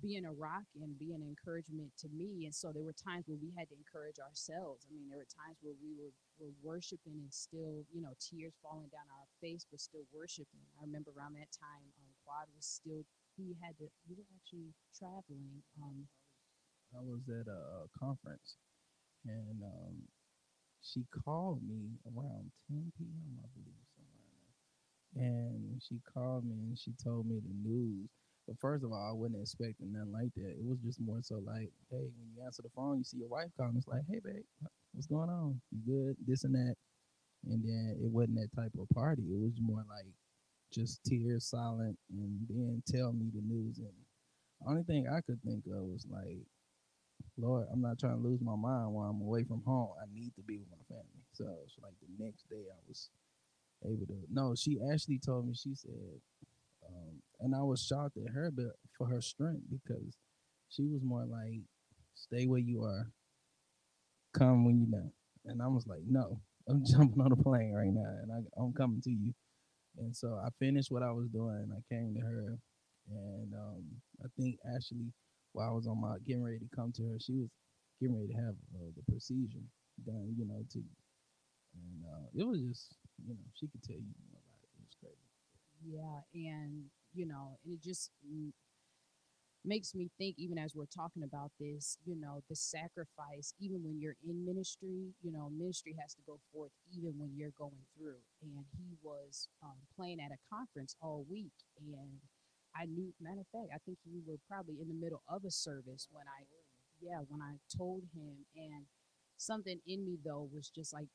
being 0.00 0.24
a 0.24 0.32
rock 0.32 0.64
and 0.80 0.96
being 0.96 1.20
an 1.20 1.28
encouragement 1.28 1.92
to 2.00 2.08
me. 2.08 2.46
And 2.48 2.54
so 2.54 2.72
there 2.72 2.86
were 2.86 2.96
times 2.96 3.28
where 3.28 3.36
we 3.36 3.52
had 3.52 3.68
to 3.68 3.76
encourage 3.76 4.16
ourselves. 4.16 4.86
I 4.88 4.94
mean 4.94 5.10
there 5.10 5.20
were 5.20 5.28
times 5.28 5.60
where 5.60 5.76
we 5.76 5.92
were, 5.92 6.14
were 6.40 6.54
worshiping 6.64 7.20
and 7.20 7.28
still 7.28 7.84
you 7.92 8.00
know 8.00 8.14
tears 8.16 8.56
falling 8.64 8.88
down 8.88 9.04
our 9.12 9.28
face 9.42 9.66
but 9.68 9.82
still 9.82 10.06
worshiping. 10.08 10.64
I 10.80 10.88
remember 10.88 11.12
around 11.12 11.36
that 11.36 11.52
time 11.52 11.84
um, 12.00 12.08
quad 12.24 12.48
was 12.56 12.64
still 12.64 13.04
he 13.36 13.52
had 13.60 13.76
to 13.78 13.86
we 14.08 14.16
were 14.16 14.28
actually 14.32 14.72
traveling 14.96 15.60
um, 15.76 16.08
I 16.92 17.00
was 17.00 17.24
at 17.28 17.48
a, 17.48 17.60
a 17.84 17.92
conference 17.96 18.56
and 19.24 19.60
um, 19.60 19.96
she 20.82 21.04
called 21.24 21.62
me 21.66 21.98
around 22.06 22.50
10 22.68 22.92
p.m. 22.98 23.38
I 23.38 23.46
believe 23.54 23.86
somewhere. 23.96 25.28
And 25.30 25.80
she 25.82 26.00
called 26.12 26.44
me 26.44 26.56
and 26.68 26.78
she 26.78 26.92
told 27.02 27.26
me 27.26 27.40
the 27.40 27.68
news. 27.68 28.08
But 28.46 28.58
first 28.60 28.84
of 28.84 28.92
all, 28.92 29.08
I 29.10 29.14
wasn't 29.14 29.40
expecting 29.42 29.92
nothing 29.92 30.12
like 30.12 30.34
that. 30.36 30.50
It 30.58 30.64
was 30.66 30.78
just 30.84 31.00
more 31.00 31.20
so 31.22 31.36
like, 31.46 31.70
hey, 31.90 32.10
when 32.18 32.28
you 32.34 32.44
answer 32.44 32.62
the 32.62 32.70
phone, 32.74 32.98
you 32.98 33.04
see 33.04 33.18
your 33.18 33.28
wife 33.28 33.50
calling. 33.56 33.76
It's 33.76 33.86
like, 33.86 34.02
hey, 34.10 34.18
babe, 34.24 34.42
what's 34.92 35.06
going 35.06 35.30
on? 35.30 35.60
You 35.70 35.80
good? 35.86 36.16
This 36.26 36.44
and 36.44 36.54
that. 36.54 36.74
And 37.46 37.62
then 37.64 37.98
it 38.02 38.10
wasn't 38.10 38.38
that 38.38 38.54
type 38.60 38.72
of 38.78 38.88
party. 38.94 39.22
It 39.22 39.40
was 39.40 39.54
more 39.60 39.84
like 39.88 40.10
just 40.72 41.04
tears, 41.04 41.46
silent, 41.46 41.96
and 42.10 42.40
then 42.48 42.82
tell 42.86 43.12
me 43.12 43.30
the 43.34 43.42
news. 43.42 43.78
And 43.78 43.94
the 44.60 44.70
only 44.70 44.82
thing 44.84 45.06
I 45.08 45.20
could 45.20 45.40
think 45.42 45.64
of 45.66 45.84
was 45.84 46.06
like, 46.10 46.38
Lord, 47.38 47.66
I'm 47.72 47.80
not 47.80 47.98
trying 47.98 48.16
to 48.22 48.28
lose 48.28 48.40
my 48.42 48.56
mind 48.56 48.92
while 48.92 49.08
I'm 49.08 49.20
away 49.20 49.44
from 49.44 49.62
home. 49.64 49.90
I 50.00 50.04
need 50.12 50.34
to 50.36 50.42
be 50.42 50.58
with 50.58 50.68
my 50.70 50.84
family. 50.88 51.24
So 51.32 51.44
it's 51.64 51.76
like 51.82 51.94
the 52.00 52.24
next 52.24 52.48
day 52.48 52.64
I 52.70 52.80
was 52.86 53.10
able 53.84 54.06
to. 54.06 54.18
No, 54.30 54.54
she 54.54 54.78
actually 54.92 55.18
told 55.18 55.46
me, 55.46 55.54
she 55.54 55.74
said, 55.74 56.20
um, 56.88 57.22
and 57.40 57.54
I 57.54 57.62
was 57.62 57.84
shocked 57.84 58.18
at 58.18 58.32
her, 58.32 58.50
but 58.50 58.76
for 58.98 59.06
her 59.08 59.20
strength 59.20 59.62
because 59.70 60.16
she 60.68 60.86
was 60.86 61.02
more 61.02 61.24
like, 61.24 61.60
stay 62.14 62.46
where 62.46 62.60
you 62.60 62.84
are, 62.84 63.10
come 64.34 64.64
when 64.64 64.80
you 64.80 64.86
know. 64.90 65.12
And 65.46 65.62
I 65.62 65.68
was 65.68 65.86
like, 65.86 66.02
no, 66.08 66.40
I'm 66.68 66.84
jumping 66.84 67.22
on 67.22 67.32
a 67.32 67.36
plane 67.36 67.72
right 67.72 67.92
now 67.92 68.10
and 68.22 68.30
I, 68.32 68.62
I'm 68.62 68.72
coming 68.72 69.00
to 69.02 69.10
you. 69.10 69.34
And 69.98 70.16
so 70.16 70.40
I 70.42 70.48
finished 70.58 70.90
what 70.90 71.02
I 71.02 71.10
was 71.12 71.28
doing. 71.28 71.56
And 71.64 71.72
I 71.72 71.94
came 71.94 72.14
to 72.14 72.20
her, 72.20 72.58
and 73.10 73.52
um, 73.54 73.84
I 74.24 74.28
think 74.38 74.56
actually 74.74 75.12
while 75.52 75.70
I 75.70 75.72
was 75.72 75.86
on 75.86 76.00
my 76.00 76.18
getting 76.26 76.42
ready 76.44 76.58
to 76.58 76.68
come 76.76 76.92
to 76.92 77.02
her, 77.10 77.18
she 77.20 77.34
was 77.34 77.50
getting 78.00 78.16
ready 78.16 78.28
to 78.28 78.34
have 78.40 78.56
uh, 78.76 78.90
the 78.96 79.02
procedure 79.12 79.64
done, 80.04 80.34
you 80.36 80.46
know, 80.46 80.62
to, 80.72 80.78
and 81.74 82.04
uh, 82.06 82.26
it 82.34 82.44
was 82.46 82.60
just, 82.60 82.96
you 83.26 83.34
know, 83.34 83.46
she 83.54 83.66
could 83.68 83.82
tell 83.82 83.96
you 83.96 84.12
more 84.30 84.40
about 84.40 84.60
it. 84.62 84.70
It 84.76 84.82
was 84.84 84.96
crazy. 85.00 85.28
yeah 85.84 86.20
and 86.34 86.84
you 87.14 87.26
know 87.26 87.58
and 87.64 87.74
it 87.74 87.82
just 87.82 88.10
makes 89.64 89.94
me 89.94 90.10
think 90.18 90.34
even 90.38 90.58
as 90.58 90.74
we're 90.74 90.86
talking 90.86 91.22
about 91.22 91.50
this 91.60 91.96
you 92.04 92.16
know 92.20 92.42
the 92.48 92.56
sacrifice 92.56 93.54
even 93.60 93.82
when 93.84 94.00
you're 94.00 94.16
in 94.28 94.44
ministry 94.44 95.14
you 95.22 95.30
know 95.30 95.50
ministry 95.56 95.94
has 96.00 96.14
to 96.14 96.20
go 96.26 96.40
forth 96.52 96.72
even 96.92 97.12
when 97.16 97.30
you're 97.36 97.54
going 97.56 97.84
through 97.96 98.18
and 98.42 98.64
he 98.76 98.96
was 99.02 99.48
um, 99.62 99.76
playing 99.96 100.18
at 100.20 100.32
a 100.32 100.38
conference 100.52 100.96
all 101.00 101.24
week 101.30 101.52
and 101.78 102.18
i 102.76 102.84
knew 102.86 103.12
matter 103.20 103.40
of 103.40 103.50
fact 103.52 103.70
i 103.74 103.80
think 103.84 103.98
you 104.04 104.22
were 104.26 104.38
probably 104.48 104.76
in 104.80 104.88
the 104.88 104.94
middle 104.98 105.22
of 105.28 105.44
a 105.44 105.50
service 105.50 106.08
when 106.10 106.26
i 106.26 106.44
yeah 107.00 107.20
when 107.28 107.40
i 107.42 107.56
told 107.76 108.02
him 108.14 108.44
and 108.56 108.86
something 109.36 109.80
in 109.86 110.04
me 110.04 110.18
though 110.24 110.48
was 110.52 110.70
just 110.70 110.92
like 110.92 111.08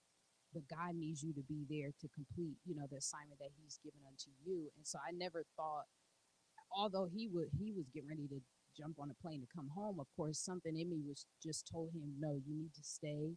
but 0.53 0.63
god 0.67 0.95
needs 0.95 1.23
you 1.23 1.33
to 1.33 1.43
be 1.47 1.65
there 1.69 1.91
to 1.99 2.07
complete 2.13 2.57
you 2.65 2.75
know 2.75 2.87
the 2.89 2.97
assignment 2.97 3.39
that 3.39 3.51
he's 3.61 3.79
given 3.83 4.01
unto 4.07 4.31
you 4.45 4.69
and 4.75 4.85
so 4.85 4.99
i 5.07 5.11
never 5.11 5.43
thought 5.55 5.87
although 6.75 7.07
he 7.11 7.27
would 7.27 7.49
he 7.57 7.71
was 7.71 7.89
getting 7.93 8.09
ready 8.09 8.27
to 8.27 8.39
jump 8.77 8.97
on 8.99 9.09
a 9.09 9.21
plane 9.21 9.41
to 9.41 9.47
come 9.55 9.69
home 9.75 9.99
of 9.99 10.07
course 10.15 10.39
something 10.39 10.77
in 10.77 10.89
me 10.89 11.01
was 11.07 11.25
just 11.41 11.67
told 11.71 11.89
him 11.93 12.13
no 12.19 12.39
you 12.45 12.55
need 12.55 12.73
to 12.73 12.83
stay 12.83 13.33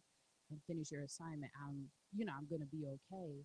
and 0.51 0.59
finish 0.67 0.91
your 0.91 1.03
assignment. 1.03 1.51
I'm 1.65 1.87
you 2.15 2.25
know 2.25 2.33
i'm 2.37 2.47
going 2.47 2.61
to 2.61 2.67
be 2.67 2.85
okay 2.85 3.43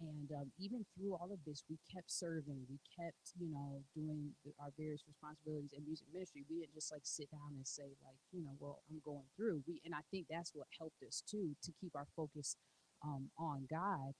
and 0.00 0.30
um, 0.38 0.50
even 0.58 0.84
through 0.94 1.14
all 1.14 1.30
of 1.32 1.38
this 1.46 1.64
we 1.68 1.76
kept 1.92 2.10
serving 2.10 2.58
we 2.70 2.78
kept 2.94 3.34
you 3.38 3.50
know 3.50 3.82
doing 3.94 4.30
the, 4.44 4.52
our 4.62 4.70
various 4.78 5.02
responsibilities 5.06 5.72
in 5.76 5.84
music 5.84 6.06
ministry. 6.12 6.44
We 6.48 6.60
didn't 6.60 6.74
just 6.74 6.92
like 6.92 7.02
sit 7.04 7.30
down 7.30 7.54
and 7.56 7.66
say 7.66 7.90
like 8.04 8.18
you 8.32 8.42
know 8.42 8.54
well 8.60 8.80
i'm 8.90 9.00
going 9.04 9.26
through. 9.36 9.62
We 9.66 9.80
and 9.84 9.94
i 9.94 10.02
think 10.10 10.26
that's 10.30 10.52
what 10.54 10.66
helped 10.78 11.02
us 11.06 11.22
too 11.28 11.54
to 11.62 11.72
keep 11.80 11.92
our 11.96 12.06
focus 12.16 12.56
um, 13.04 13.30
on 13.38 13.66
god. 13.70 14.14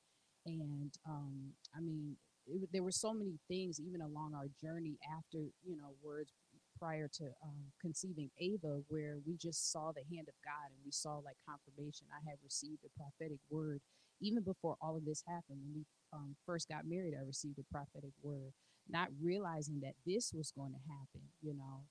And 0.46 0.92
um, 1.06 1.52
i 1.76 1.80
mean 1.80 2.16
it, 2.46 2.68
there 2.72 2.82
were 2.82 2.92
so 2.92 3.12
many 3.12 3.38
things 3.48 3.80
even 3.80 4.00
along 4.00 4.34
our 4.34 4.48
journey 4.60 4.96
after 5.16 5.38
you 5.64 5.76
know 5.76 5.92
words 6.02 6.32
prior 6.78 7.08
to 7.12 7.24
um, 7.44 7.66
conceiving 7.80 8.30
ava 8.38 8.80
where 8.88 9.18
we 9.26 9.36
just 9.36 9.72
saw 9.72 9.90
the 9.92 10.06
hand 10.14 10.28
of 10.28 10.34
god 10.44 10.70
and 10.70 10.78
we 10.84 10.92
saw 10.92 11.18
like 11.18 11.36
confirmation. 11.46 12.06
I 12.14 12.22
had 12.28 12.38
received 12.42 12.82
a 12.86 12.92
prophetic 12.98 13.38
word 13.50 13.80
even 14.20 14.42
before 14.42 14.76
all 14.80 14.96
of 14.96 15.04
this 15.04 15.22
happened 15.26 15.58
when 15.62 15.74
we 15.74 15.84
um, 16.12 16.34
first 16.46 16.68
got 16.68 16.86
married 16.86 17.14
i 17.18 17.24
received 17.24 17.58
a 17.58 17.72
prophetic 17.72 18.12
word 18.22 18.52
not 18.88 19.08
realizing 19.22 19.80
that 19.80 19.94
this 20.06 20.32
was 20.34 20.52
going 20.56 20.72
to 20.72 20.80
happen 20.88 21.22
you 21.42 21.54
know? 21.54 21.84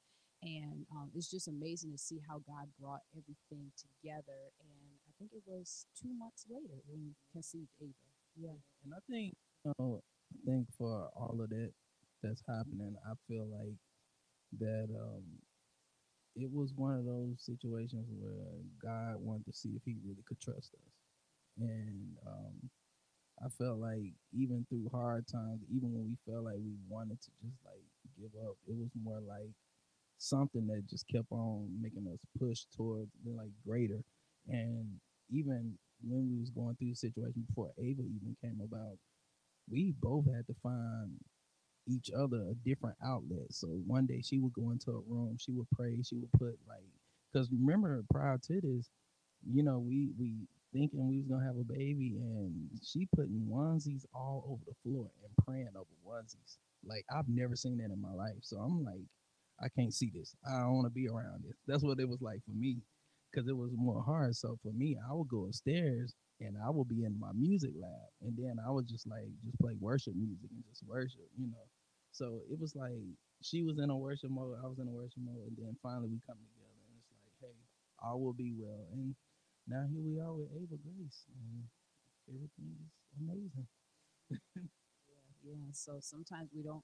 And 0.43 0.85
um, 0.93 1.09
it's 1.15 1.31
just 1.31 1.47
amazing 1.47 1.91
to 1.91 1.97
see 1.97 2.19
how 2.27 2.41
god 2.47 2.67
brought 2.79 3.01
everything 3.17 3.71
together 3.77 4.53
and 4.61 4.87
i 5.07 5.11
think 5.17 5.31
it 5.33 5.43
was 5.47 5.85
two 5.99 6.13
months 6.17 6.45
later 6.49 6.77
when 6.87 7.01
we 7.05 7.13
conceived 7.33 7.69
ava. 7.81 7.93
Yeah 8.37 8.57
And 8.85 8.93
I 8.93 8.99
think, 9.09 9.33
you 9.65 9.73
know, 9.79 10.01
I 10.33 10.37
think 10.45 10.67
for 10.77 11.09
all 11.15 11.39
of 11.41 11.49
that 11.49 11.71
that's 12.21 12.41
happening, 12.47 12.95
I 13.05 13.13
feel 13.27 13.47
like 13.47 13.77
that 14.59 14.87
um, 14.99 15.23
it 16.35 16.49
was 16.51 16.73
one 16.75 16.95
of 16.97 17.05
those 17.05 17.35
situations 17.39 18.07
where 18.19 18.61
God 18.81 19.17
wanted 19.19 19.45
to 19.45 19.53
see 19.53 19.69
if 19.75 19.81
He 19.85 19.95
really 20.05 20.23
could 20.27 20.39
trust 20.39 20.73
us, 20.75 20.93
and 21.59 22.17
um, 22.25 22.69
I 23.43 23.49
felt 23.49 23.79
like 23.79 24.13
even 24.33 24.65
through 24.69 24.89
hard 24.91 25.27
times, 25.27 25.61
even 25.69 25.93
when 25.93 26.05
we 26.09 26.17
felt 26.31 26.45
like 26.45 26.57
we 26.57 26.75
wanted 26.89 27.21
to 27.21 27.31
just 27.43 27.57
like 27.65 27.83
give 28.19 28.31
up, 28.41 28.55
it 28.67 28.75
was 28.77 28.89
more 29.01 29.19
like 29.21 29.51
something 30.17 30.67
that 30.67 30.87
just 30.89 31.07
kept 31.09 31.31
on 31.31 31.69
making 31.81 32.07
us 32.13 32.19
push 32.39 32.65
towards 32.75 33.11
like 33.25 33.51
greater. 33.65 34.01
And 34.47 34.99
even 35.31 35.77
when 36.03 36.29
we 36.31 36.39
was 36.39 36.49
going 36.51 36.75
through 36.75 36.89
the 36.89 36.95
situation 36.95 37.45
before 37.47 37.71
Ava 37.77 38.01
even 38.03 38.35
came 38.41 38.61
about, 38.63 38.97
we 39.69 39.93
both 40.01 40.25
had 40.33 40.47
to 40.47 40.55
find 40.63 41.17
each 41.87 42.09
other 42.17 42.45
a 42.49 42.55
different 42.67 42.97
outlet. 43.05 43.51
So 43.51 43.67
one 43.87 44.05
day 44.05 44.21
she 44.21 44.39
would 44.39 44.53
go 44.53 44.71
into 44.71 44.91
a 44.91 45.01
room, 45.07 45.37
she 45.39 45.51
would 45.51 45.67
pray, 45.75 45.97
she 46.03 46.15
would 46.15 46.31
put 46.33 46.57
like, 46.67 46.85
because 47.31 47.49
remember 47.51 48.03
prior 48.11 48.37
to 48.47 48.61
this, 48.61 48.89
you 49.49 49.63
know, 49.63 49.79
we 49.79 50.11
we 50.19 50.33
thinking 50.77 51.07
we 51.09 51.17
was 51.17 51.27
gonna 51.27 51.45
have 51.45 51.57
a 51.57 51.63
baby, 51.63 52.17
and 52.19 52.69
she 52.85 53.07
putting 53.15 53.47
onesies 53.51 54.05
all 54.13 54.45
over 54.47 54.61
the 54.67 54.75
floor 54.83 55.09
and 55.23 55.45
praying 55.45 55.69
over 55.75 55.89
onesies. 56.05 56.57
Like 56.85 57.05
I've 57.13 57.27
never 57.27 57.55
seen 57.55 57.77
that 57.77 57.91
in 57.91 58.01
my 58.01 58.13
life. 58.13 58.37
So 58.41 58.57
I'm 58.57 58.83
like, 58.83 59.05
I 59.59 59.67
can't 59.69 59.93
see 59.93 60.11
this. 60.13 60.35
I 60.45 60.59
don't 60.59 60.75
want 60.75 60.85
to 60.85 60.93
be 60.93 61.07
around 61.07 61.43
this. 61.43 61.57
That's 61.67 61.83
what 61.83 61.99
it 61.99 62.07
was 62.07 62.21
like 62.21 62.41
for 62.45 62.53
me, 62.53 62.77
because 63.31 63.47
it 63.49 63.57
was 63.57 63.71
more 63.73 64.03
hard. 64.03 64.35
So 64.35 64.57
for 64.61 64.71
me, 64.71 64.97
I 65.01 65.13
would 65.13 65.27
go 65.27 65.45
upstairs 65.45 66.13
and 66.39 66.55
I 66.63 66.69
would 66.69 66.87
be 66.87 67.03
in 67.03 67.19
my 67.19 67.31
music 67.33 67.71
lab, 67.81 68.09
and 68.21 68.37
then 68.37 68.57
I 68.61 68.69
would 68.69 68.87
just 68.87 69.07
like 69.07 69.25
just 69.43 69.57
play 69.59 69.73
worship 69.79 70.13
music 70.15 70.49
and 70.53 70.63
just 70.69 70.85
worship, 70.85 71.25
you 71.37 71.47
know. 71.47 71.65
So 72.11 72.41
it 72.51 72.59
was 72.59 72.75
like 72.75 73.01
she 73.41 73.63
was 73.63 73.79
in 73.79 73.89
a 73.89 73.97
worship 73.97 74.29
mode, 74.29 74.57
I 74.63 74.67
was 74.67 74.77
in 74.77 74.87
a 74.87 74.91
worship 74.91 75.21
mode, 75.25 75.47
and 75.47 75.57
then 75.57 75.75
finally 75.81 76.09
we 76.09 76.21
come 76.25 76.37
together, 76.37 76.77
and 76.85 76.93
it's 77.01 77.09
like, 77.09 77.33
hey, 77.41 77.57
all 77.97 78.21
will 78.21 78.33
be 78.33 78.53
well. 78.53 78.85
And 78.93 79.15
now 79.67 79.85
here 79.91 80.01
we 80.01 80.19
are 80.19 80.33
with 80.33 80.49
Ava 80.55 80.77
Grace, 80.81 81.25
and 81.35 81.67
everything 82.29 82.71
is 82.79 82.91
amazing. 83.19 83.67
yeah 84.55 85.53
yeah 85.53 85.69
so 85.73 85.97
sometimes 86.01 86.49
we 86.55 86.63
don't 86.63 86.83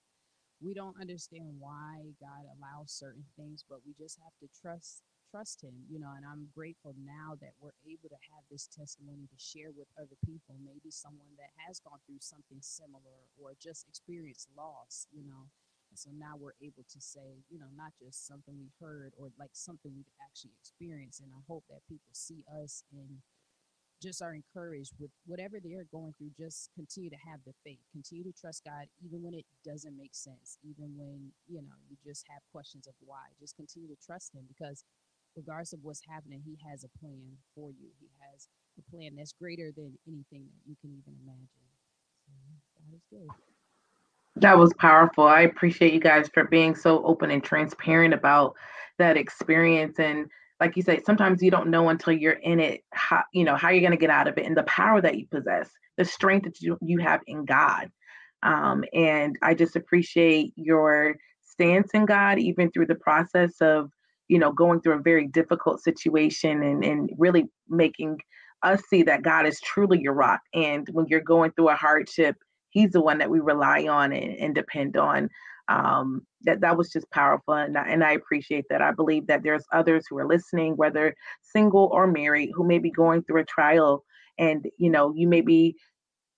we 0.61 0.73
don't 0.73 0.95
understand 1.01 1.49
why 1.59 1.99
god 2.21 2.45
allows 2.55 2.91
certain 2.91 3.25
things 3.37 3.65
but 3.69 3.79
we 3.85 3.93
just 3.99 4.19
have 4.23 4.33
to 4.39 4.47
trust 4.61 5.03
trust 5.33 5.63
him, 5.63 5.73
you 5.89 5.97
know, 5.99 6.13
and 6.15 6.21
I'm 6.21 6.45
grateful 6.53 6.93
now 7.01 7.33
that 7.41 7.57
we're 7.59 7.73
able 7.89 8.05
to 8.09 8.21
have 8.29 8.45
this 8.51 8.69
testimony 8.69 9.25
to 9.25 9.39
share 9.41 9.73
with 9.73 9.89
other 9.97 10.13
people, 10.21 10.53
maybe 10.61 10.93
someone 10.93 11.33
that 11.41 11.49
has 11.65 11.81
gone 11.81 11.97
through 12.05 12.21
something 12.21 12.61
similar 12.61 13.25
or 13.41 13.57
just 13.57 13.87
experienced 13.89 14.49
loss, 14.55 15.07
you 15.09 15.25
know. 15.25 15.49
And 15.93 15.99
so 16.01 16.10
now 16.10 16.34
we're 16.41 16.58
able 16.58 16.82
to 16.89 16.99
say, 16.99 17.45
you 17.53 17.62
know, 17.62 17.69
not 17.77 17.93
just 18.01 18.25
something 18.25 18.58
we 18.58 18.73
heard 18.82 19.13
or 19.13 19.29
like 19.38 19.53
something 19.53 19.93
we've 19.93 20.10
actually 20.25 20.58
experienced. 20.58 21.21
And 21.21 21.29
I 21.29 21.45
hope 21.45 21.69
that 21.69 21.86
people 21.86 22.10
see 22.17 22.41
us 22.49 22.82
and 22.89 23.21
just 24.01 24.25
are 24.25 24.34
encouraged 24.34 24.97
with 24.97 25.13
whatever 25.29 25.62
they're 25.62 25.86
going 25.93 26.17
through, 26.17 26.34
just 26.34 26.73
continue 26.73 27.13
to 27.13 27.21
have 27.29 27.45
the 27.45 27.53
faith, 27.63 27.86
continue 27.93 28.25
to 28.25 28.34
trust 28.34 28.65
God, 28.65 28.89
even 29.06 29.21
when 29.21 29.38
it 29.38 29.45
doesn't 29.62 29.93
make 29.95 30.17
sense, 30.17 30.58
even 30.65 30.97
when, 30.97 31.29
you 31.45 31.62
know, 31.62 31.77
you 31.86 31.95
just 32.01 32.25
have 32.25 32.41
questions 32.51 32.89
of 32.89 32.97
why. 33.06 33.29
Just 33.39 33.56
continue 33.56 33.88
to 33.93 33.99
trust 34.01 34.34
Him 34.34 34.49
because 34.49 34.84
regardless 35.38 35.77
of 35.77 35.86
what's 35.86 36.01
happening, 36.10 36.41
He 36.41 36.58
has 36.65 36.84
a 36.84 36.89
plan 36.97 37.38
for 37.53 37.69
you. 37.69 37.93
He 38.01 38.10
has 38.34 38.49
a 38.82 38.84
plan 38.89 39.13
that's 39.13 39.38
greater 39.38 39.69
than 39.69 39.93
anything 40.10 40.49
that 40.49 40.65
you 40.65 40.73
can 40.82 40.89
even 40.89 41.21
imagine. 41.21 41.69
So 42.25 42.34
God 42.82 42.97
is 42.97 43.06
good. 43.13 43.52
That 44.37 44.57
was 44.57 44.73
powerful. 44.73 45.25
I 45.25 45.41
appreciate 45.41 45.93
you 45.93 45.99
guys 45.99 46.29
for 46.33 46.45
being 46.45 46.75
so 46.75 47.03
open 47.05 47.29
and 47.29 47.43
transparent 47.43 48.13
about 48.13 48.55
that 48.97 49.17
experience 49.17 49.99
and 49.99 50.27
like 50.59 50.77
you 50.77 50.83
say, 50.83 51.01
sometimes 51.05 51.41
you 51.43 51.51
don't 51.51 51.69
know 51.69 51.89
until 51.89 52.13
you're 52.13 52.33
in 52.33 52.59
it, 52.59 52.81
how, 52.93 53.21
you 53.33 53.43
know, 53.43 53.55
how 53.55 53.69
you're 53.69 53.81
going 53.81 53.91
to 53.91 53.97
get 53.97 54.09
out 54.09 54.29
of 54.29 54.37
it 54.37 54.45
and 54.45 54.55
the 54.55 54.63
power 54.63 55.01
that 55.01 55.17
you 55.17 55.27
possess, 55.29 55.69
the 55.97 56.05
strength 56.05 56.45
that 56.45 56.61
you, 56.61 56.77
you 56.81 56.99
have 56.99 57.19
in 57.27 57.43
God. 57.43 57.89
Um, 58.43 58.85
and 58.93 59.35
I 59.41 59.55
just 59.55 59.75
appreciate 59.75 60.53
your 60.55 61.15
stance 61.41 61.91
in 61.93 62.05
God, 62.05 62.39
even 62.39 62.71
through 62.71 62.85
the 62.85 62.95
process 62.95 63.55
of, 63.59 63.89
you 64.29 64.39
know, 64.39 64.53
going 64.53 64.79
through 64.79 64.99
a 64.99 65.01
very 65.01 65.27
difficult 65.27 65.83
situation 65.83 66.63
and, 66.63 66.83
and 66.83 67.09
really 67.17 67.45
making 67.67 68.19
us 68.61 68.81
see 68.89 69.03
that 69.03 69.23
God 69.23 69.45
is 69.45 69.59
truly 69.59 69.99
your 69.99 70.13
rock. 70.13 70.41
And 70.53 70.87
when 70.93 71.07
you're 71.09 71.19
going 71.19 71.51
through 71.51 71.69
a 71.69 71.75
hardship, 71.75 72.37
He's 72.73 72.91
the 72.91 73.01
one 73.01 73.19
that 73.19 73.29
we 73.29 73.39
rely 73.39 73.88
on 73.88 74.12
and, 74.12 74.36
and 74.36 74.55
depend 74.55 74.97
on 74.97 75.29
um, 75.67 76.25
that 76.41 76.62
that 76.62 76.77
was 76.77 76.91
just 76.91 77.09
powerful 77.12 77.53
and 77.53 77.77
I, 77.77 77.88
and 77.88 78.03
I 78.03 78.13
appreciate 78.13 78.65
that. 78.69 78.81
I 78.81 78.91
believe 78.91 79.27
that 79.27 79.43
there's 79.43 79.63
others 79.71 80.05
who 80.09 80.17
are 80.17 80.27
listening 80.27 80.75
whether 80.75 81.15
single 81.41 81.89
or 81.93 82.07
married 82.07 82.51
who 82.53 82.65
may 82.65 82.79
be 82.79 82.91
going 82.91 83.23
through 83.23 83.41
a 83.41 83.45
trial 83.45 84.03
and 84.38 84.67
you 84.77 84.89
know 84.89 85.13
you 85.15 85.27
may 85.27 85.41
be 85.41 85.75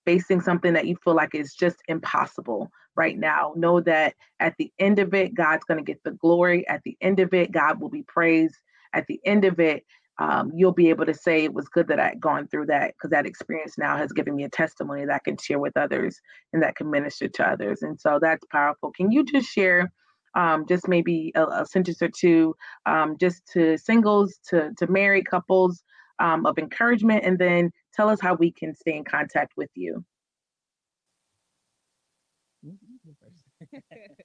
facing 0.04 0.40
something 0.40 0.74
that 0.74 0.86
you 0.86 0.96
feel 1.02 1.14
like 1.16 1.34
is 1.34 1.54
just 1.54 1.78
impossible 1.88 2.70
right 2.94 3.18
now. 3.18 3.52
Know 3.56 3.80
that 3.80 4.14
at 4.38 4.54
the 4.58 4.70
end 4.78 4.98
of 5.00 5.12
it 5.14 5.34
god's 5.34 5.64
going 5.64 5.78
to 5.78 5.84
get 5.84 6.02
the 6.04 6.12
glory. 6.12 6.66
At 6.68 6.82
the 6.84 6.96
end 7.00 7.18
of 7.18 7.34
it 7.34 7.50
god 7.50 7.80
will 7.80 7.90
be 7.90 8.04
praised. 8.04 8.56
At 8.92 9.06
the 9.08 9.20
end 9.24 9.44
of 9.44 9.58
it 9.58 9.84
um, 10.18 10.50
you'll 10.54 10.72
be 10.72 10.88
able 10.88 11.04
to 11.06 11.14
say 11.14 11.44
it 11.44 11.52
was 11.52 11.68
good 11.68 11.88
that 11.88 12.00
I 12.00 12.08
had 12.08 12.20
gone 12.20 12.48
through 12.48 12.66
that 12.66 12.94
because 12.94 13.10
that 13.10 13.26
experience 13.26 13.76
now 13.76 13.96
has 13.96 14.12
given 14.12 14.34
me 14.34 14.44
a 14.44 14.48
testimony 14.48 15.04
that 15.04 15.14
I 15.14 15.18
can 15.18 15.36
share 15.36 15.58
with 15.58 15.76
others 15.76 16.20
and 16.52 16.62
that 16.62 16.76
can 16.76 16.90
minister 16.90 17.28
to 17.28 17.48
others. 17.48 17.82
And 17.82 18.00
so 18.00 18.18
that's 18.20 18.44
powerful. 18.50 18.92
Can 18.92 19.10
you 19.10 19.24
just 19.24 19.48
share 19.48 19.92
um, 20.34 20.66
just 20.66 20.88
maybe 20.88 21.32
a, 21.34 21.46
a, 21.46 21.66
sentence 21.66 22.00
or 22.02 22.08
two 22.08 22.54
um, 22.86 23.16
just 23.18 23.46
to 23.52 23.78
singles, 23.78 24.38
to, 24.48 24.70
to 24.78 24.86
married 24.86 25.28
couples 25.28 25.82
um, 26.18 26.46
of 26.46 26.58
encouragement, 26.58 27.24
and 27.24 27.38
then 27.38 27.70
tell 27.94 28.08
us 28.08 28.20
how 28.20 28.34
we 28.34 28.52
can 28.52 28.74
stay 28.74 28.96
in 28.96 29.04
contact 29.04 29.52
with 29.56 29.70
you? 29.74 30.04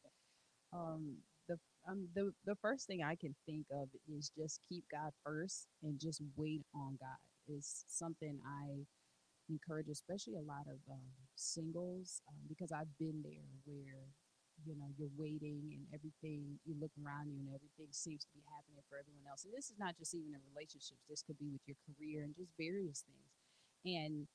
the 1.52 1.58
um 1.92 2.08
the 2.16 2.32
the 2.46 2.56
first 2.62 2.88
thing 2.88 3.04
I 3.04 3.16
can 3.16 3.36
think 3.46 3.66
of 3.72 3.90
is 4.08 4.32
just 4.38 4.60
keep 4.68 4.86
God 4.92 5.12
first 5.26 5.68
and 5.84 6.00
just 6.00 6.22
wait 6.38 6.64
on 6.76 6.98
God 7.00 7.20
is 7.48 7.84
something 7.88 8.40
I 8.46 8.86
encourage, 9.50 9.90
especially 9.90 10.36
a 10.40 10.48
lot 10.48 10.66
of 10.72 10.80
um, 10.88 11.12
singles, 11.36 12.22
um, 12.30 12.40
because 12.48 12.72
I've 12.72 12.92
been 13.00 13.20
there 13.24 13.52
where 13.68 14.08
you 14.64 14.78
know 14.78 14.88
you're 14.96 15.14
waiting 15.18 15.74
and 15.74 15.84
everything 15.92 16.60
you 16.64 16.78
look 16.80 16.94
around 17.02 17.34
you 17.34 17.42
and 17.42 17.50
everything 17.52 17.90
seems 17.92 18.24
to 18.30 18.32
be 18.38 18.44
happening 18.54 18.84
for 18.88 19.02
everyone 19.02 19.28
else. 19.28 19.44
And 19.44 19.54
this 19.54 19.74
is 19.74 19.80
not 19.82 19.98
just 19.98 20.14
even 20.16 20.32
in 20.38 20.42
relationships 20.54 21.04
this 21.10 21.26
could 21.26 21.40
be 21.42 21.50
with 21.52 21.66
your 21.68 21.80
career 21.84 22.24
and 22.24 22.38
just 22.38 22.54
various 22.56 23.04
things. 23.04 23.32
And 23.84 24.28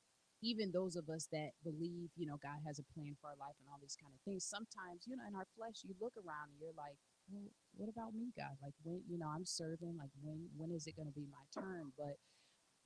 even 0.46 0.70
those 0.70 0.94
of 0.94 1.10
us 1.10 1.26
that 1.34 1.58
believe, 1.66 2.14
you 2.14 2.26
know, 2.26 2.38
God 2.38 2.62
has 2.62 2.78
a 2.78 2.86
plan 2.94 3.18
for 3.18 3.34
our 3.34 3.40
life 3.42 3.58
and 3.58 3.66
all 3.66 3.82
these 3.82 3.98
kind 3.98 4.14
of 4.14 4.22
things, 4.22 4.46
sometimes, 4.46 5.02
you 5.10 5.18
know, 5.18 5.26
in 5.26 5.34
our 5.34 5.50
flesh, 5.58 5.82
you 5.82 5.98
look 5.98 6.14
around 6.14 6.54
and 6.54 6.58
you're 6.62 6.78
like, 6.78 6.94
well, 7.26 7.50
what 7.74 7.90
about 7.90 8.14
me, 8.14 8.30
God? 8.38 8.54
Like 8.62 8.78
when, 8.86 9.02
you 9.10 9.18
know, 9.18 9.26
I'm 9.26 9.42
serving, 9.42 9.98
like 9.98 10.14
when, 10.22 10.46
when 10.54 10.70
is 10.70 10.86
it 10.86 10.94
going 10.94 11.10
to 11.10 11.18
be 11.18 11.26
my 11.26 11.42
turn? 11.50 11.90
But, 11.98 12.22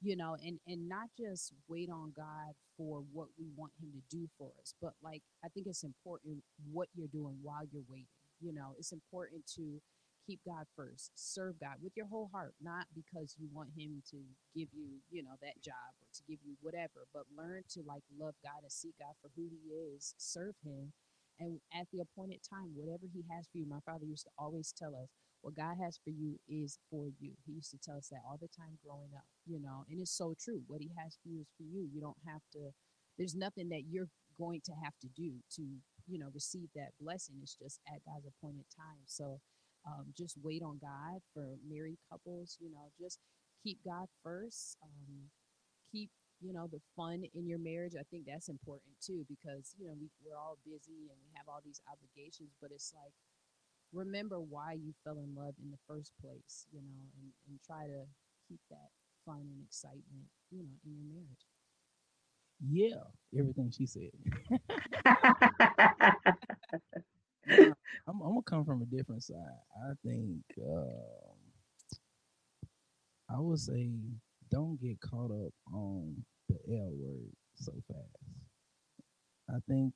you 0.01 0.16
know, 0.16 0.40
and, 0.40 0.57
and 0.64 0.88
not 0.88 1.12
just 1.20 1.53
wait 1.68 1.92
on 1.92 2.16
God 2.16 2.57
for 2.81 3.05
what 3.12 3.29
we 3.37 3.53
want 3.53 3.77
him 3.77 3.92
to 3.92 4.03
do 4.09 4.25
for 4.40 4.49
us, 4.57 4.73
but 4.81 4.96
like, 5.05 5.20
I 5.44 5.53
think 5.53 5.68
it's 5.68 5.85
important 5.85 6.40
what 6.73 6.88
you're 6.96 7.12
doing 7.12 7.37
while 7.44 7.68
you're 7.68 7.85
waiting. 7.85 8.16
You 8.40 8.57
know, 8.57 8.73
it's 8.81 8.92
important 8.96 9.44
to 9.61 9.85
keep 10.26 10.40
God 10.46 10.66
first. 10.76 11.12
Serve 11.14 11.61
God 11.61 11.83
with 11.83 11.92
your 11.96 12.06
whole 12.06 12.30
heart, 12.33 12.54
not 12.61 12.87
because 12.94 13.37
you 13.38 13.48
want 13.52 13.70
him 13.76 14.02
to 14.11 14.18
give 14.54 14.68
you, 14.72 15.00
you 15.11 15.22
know, 15.22 15.37
that 15.42 15.61
job 15.62 15.92
or 16.00 16.09
to 16.12 16.22
give 16.28 16.38
you 16.44 16.56
whatever, 16.61 17.06
but 17.12 17.24
learn 17.37 17.62
to 17.70 17.83
like 17.87 18.02
love 18.18 18.35
God 18.42 18.62
and 18.62 18.72
seek 18.72 18.94
God 18.98 19.14
for 19.22 19.30
who 19.37 19.48
he 19.48 19.72
is, 19.74 20.14
serve 20.18 20.54
him. 20.64 20.92
And 21.38 21.61
at 21.72 21.87
the 21.92 22.00
appointed 22.00 22.40
time, 22.44 22.76
whatever 22.76 23.09
he 23.12 23.24
has 23.35 23.48
for 23.48 23.59
you, 23.59 23.66
my 23.66 23.80
father 23.87 24.04
used 24.04 24.24
to 24.24 24.35
always 24.38 24.72
tell 24.76 24.94
us, 24.94 25.09
what 25.42 25.56
God 25.56 25.76
has 25.80 25.98
for 26.04 26.11
you 26.11 26.38
is 26.48 26.78
for 26.90 27.09
you. 27.18 27.33
He 27.46 27.52
used 27.52 27.70
to 27.70 27.78
tell 27.78 27.96
us 27.96 28.09
that 28.09 28.20
all 28.28 28.37
the 28.37 28.48
time 28.48 28.76
growing 28.85 29.09
up, 29.16 29.24
you 29.46 29.59
know, 29.59 29.85
and 29.88 29.98
it's 30.00 30.12
so 30.12 30.35
true. 30.38 30.61
What 30.66 30.83
he 30.83 30.90
has 30.98 31.16
for 31.22 31.28
you 31.28 31.40
is 31.40 31.48
for 31.56 31.64
you. 31.64 31.88
You 31.92 32.00
don't 32.00 32.20
have 32.28 32.42
to, 32.52 32.76
there's 33.16 33.35
nothing 33.35 33.70
that 33.70 33.88
you're 33.88 34.12
going 34.38 34.61
to 34.66 34.72
have 34.85 34.92
to 35.00 35.09
do 35.16 35.40
to, 35.56 35.62
you 36.06 36.18
know, 36.18 36.28
receive 36.35 36.68
that 36.74 36.92
blessing. 37.00 37.37
It's 37.40 37.56
just 37.56 37.80
at 37.88 38.04
God's 38.04 38.28
appointed 38.28 38.66
time. 38.76 39.00
So 39.06 39.40
um, 39.87 40.07
just 40.16 40.37
wait 40.43 40.62
on 40.62 40.79
God 40.81 41.21
for 41.35 41.57
married 41.69 41.99
couples. 42.11 42.57
You 42.61 42.71
know, 42.71 42.90
just 43.01 43.19
keep 43.64 43.79
God 43.85 44.07
first. 44.23 44.77
Um, 44.83 45.31
keep 45.93 46.11
you 46.40 46.53
know 46.53 46.66
the 46.71 46.81
fun 46.97 47.25
in 47.35 47.47
your 47.47 47.59
marriage. 47.59 47.95
I 47.99 48.05
think 48.11 48.25
that's 48.27 48.49
important 48.49 48.95
too 49.01 49.25
because 49.29 49.75
you 49.79 49.87
know 49.87 49.95
we, 49.99 50.09
we're 50.25 50.38
all 50.38 50.59
busy 50.64 51.09
and 51.11 51.19
we 51.23 51.31
have 51.37 51.49
all 51.49 51.61
these 51.64 51.81
obligations, 51.90 52.55
but 52.61 52.71
it's 52.73 52.93
like 52.95 53.12
remember 53.93 54.40
why 54.40 54.73
you 54.75 54.93
fell 55.05 55.19
in 55.19 55.35
love 55.35 55.55
in 55.62 55.71
the 55.71 55.81
first 55.88 56.12
place. 56.21 56.66
You 56.73 56.81
know, 56.83 57.01
and, 57.21 57.31
and 57.49 57.59
try 57.66 57.87
to 57.87 58.05
keep 58.49 58.61
that 58.71 58.90
fun 59.25 59.40
and 59.43 59.62
excitement. 59.64 60.29
You 60.51 60.64
know, 60.64 60.77
in 60.85 60.93
your 60.97 61.07
marriage. 61.09 61.45
Yeah, 62.62 63.05
everything 63.38 63.71
she 63.71 63.87
said. 63.87 64.11
I'm, 67.50 67.74
I'm, 68.06 68.20
gonna 68.20 68.42
come 68.42 68.64
from 68.64 68.82
a 68.82 68.96
different 68.96 69.22
side. 69.22 69.36
I 69.76 69.92
think 70.04 70.42
um, 70.64 71.36
I 73.28 73.38
would 73.38 73.58
say 73.58 73.90
don't 74.50 74.80
get 74.80 75.00
caught 75.00 75.30
up 75.30 75.52
on 75.72 76.24
the 76.48 76.56
L 76.76 76.90
word 76.92 77.30
so 77.54 77.72
fast. 77.88 78.16
I 79.48 79.58
think, 79.68 79.94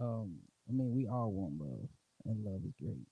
um, 0.00 0.36
I 0.68 0.72
mean, 0.72 0.94
we 0.94 1.06
all 1.06 1.32
want 1.32 1.60
love, 1.60 1.88
and 2.26 2.44
love 2.44 2.60
is 2.66 2.74
great, 2.80 3.06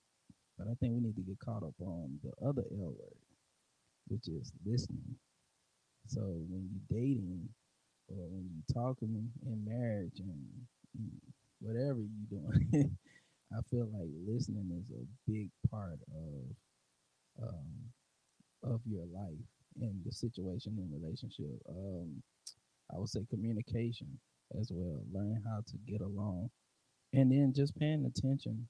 but 0.58 0.66
I 0.66 0.74
think 0.80 0.94
we 0.94 1.00
need 1.00 1.16
to 1.16 1.22
get 1.22 1.38
caught 1.38 1.62
up 1.62 1.74
on 1.80 2.18
the 2.22 2.46
other 2.46 2.64
L 2.80 2.94
word, 2.98 3.18
which 4.08 4.28
is 4.28 4.52
listening. 4.64 5.16
So 6.08 6.20
when 6.48 6.68
you're 6.70 7.00
dating 7.00 7.48
or 8.08 8.28
when 8.28 8.48
you're 8.50 8.84
talking 8.84 9.30
in 9.46 9.64
marriage 9.64 10.20
and 10.20 11.10
whatever 11.60 12.00
you're 12.00 12.40
doing, 12.40 12.96
I 13.56 13.60
feel 13.70 13.88
like 13.92 14.08
listening 14.26 14.70
is 14.78 14.90
a 14.90 15.04
big 15.30 15.50
part 15.70 15.98
of 16.14 17.48
um, 17.48 17.92
of 18.62 18.80
your 18.86 19.06
life 19.12 19.44
and 19.80 20.04
the 20.04 20.12
situation 20.12 20.76
and 20.78 21.02
relationship. 21.02 21.60
Um, 21.68 22.22
I 22.94 22.98
would 22.98 23.08
say 23.08 23.26
communication 23.30 24.18
as 24.60 24.70
well. 24.72 25.02
Learn 25.12 25.42
how 25.46 25.62
to 25.66 25.76
get 25.90 26.00
along, 26.00 26.50
and 27.12 27.30
then 27.32 27.52
just 27.54 27.76
paying 27.76 28.04
attention 28.06 28.66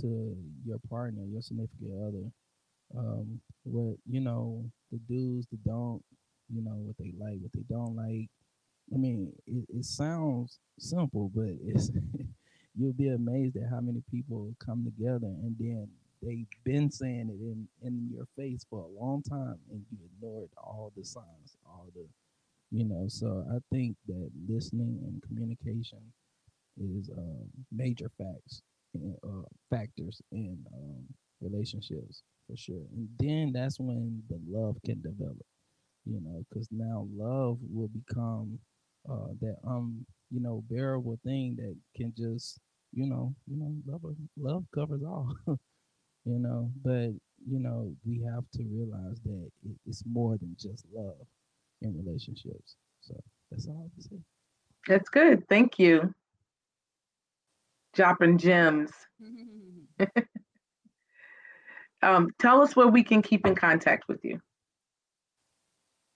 to 0.00 0.36
your 0.64 0.78
partner, 0.88 1.24
your 1.24 1.42
significant 1.42 1.92
other. 2.06 2.30
Um, 2.96 3.40
what 3.64 3.96
you 4.08 4.20
know, 4.20 4.64
the 4.92 4.98
do's, 5.08 5.46
the 5.50 5.58
don't. 5.66 6.02
You 6.48 6.62
know 6.62 6.76
what 6.76 6.96
they 6.98 7.12
like, 7.18 7.38
what 7.40 7.52
they 7.54 7.64
don't 7.68 7.96
like. 7.96 8.28
I 8.94 8.98
mean, 8.98 9.32
it, 9.46 9.66
it 9.68 9.84
sounds 9.84 10.60
simple, 10.78 11.30
but 11.34 11.50
it's 11.64 11.90
you'll 12.78 12.92
be 12.92 13.08
amazed 13.08 13.56
at 13.56 13.70
how 13.70 13.80
many 13.80 14.02
people 14.10 14.54
come 14.64 14.84
together 14.84 15.26
and 15.26 15.56
then 15.58 15.88
they've 16.22 16.46
been 16.64 16.90
saying 16.90 17.28
it 17.30 17.40
in, 17.40 17.68
in 17.82 18.08
your 18.12 18.26
face 18.36 18.66
for 18.68 18.80
a 18.80 19.00
long 19.00 19.22
time 19.22 19.58
and 19.70 19.84
you 19.90 19.98
ignored 20.04 20.50
all 20.56 20.92
the 20.96 21.04
signs, 21.04 21.56
all 21.66 21.88
the, 21.94 22.06
you 22.70 22.84
know. 22.84 23.06
So 23.08 23.46
I 23.50 23.58
think 23.74 23.96
that 24.08 24.30
listening 24.48 25.00
and 25.04 25.22
communication 25.22 26.00
is 26.80 27.10
uh, 27.10 27.44
major 27.72 28.10
facts, 28.18 28.62
uh, 28.96 29.42
factors 29.70 30.20
in 30.32 30.58
um, 30.74 31.04
relationships 31.40 32.22
for 32.46 32.56
sure. 32.56 32.84
And 32.94 33.08
then 33.18 33.52
that's 33.52 33.80
when 33.80 34.22
the 34.28 34.40
love 34.48 34.76
can 34.84 35.00
develop, 35.02 35.44
you 36.04 36.20
know, 36.20 36.44
because 36.48 36.68
now 36.70 37.06
love 37.16 37.58
will 37.72 37.88
become 37.88 38.58
uh, 39.10 39.28
that 39.40 39.56
um 39.66 40.04
you 40.30 40.40
know 40.40 40.62
bearable 40.68 41.18
thing 41.24 41.56
that 41.56 41.76
can 41.96 42.12
just 42.16 42.58
you 42.96 43.06
know 43.06 43.34
you 43.48 43.58
know 43.58 43.74
love 43.86 44.02
love 44.38 44.64
covers 44.74 45.04
all, 45.04 45.36
you 46.26 46.40
know. 46.40 46.72
But 46.84 47.10
you 47.46 47.60
know 47.60 47.94
we 48.06 48.22
have 48.22 48.44
to 48.54 48.64
realize 48.64 49.20
that 49.24 49.50
it, 49.64 49.76
it's 49.86 50.04
more 50.06 50.38
than 50.38 50.56
just 50.58 50.86
love 50.92 51.26
in 51.82 51.96
relationships. 51.96 52.76
So 53.02 53.14
that's 53.50 53.68
all 53.68 53.80
I 53.80 53.82
have 53.84 53.94
to 53.96 54.02
say. 54.02 54.20
That's 54.88 55.10
good. 55.10 55.48
Thank 55.48 55.78
you. 55.78 56.14
Dropping 57.94 58.38
gems. 58.38 58.92
um, 62.02 62.30
tell 62.38 62.62
us 62.62 62.76
where 62.76 62.88
we 62.88 63.04
can 63.04 63.22
keep 63.22 63.46
in 63.46 63.54
contact 63.54 64.08
with 64.08 64.24
you. 64.24 64.40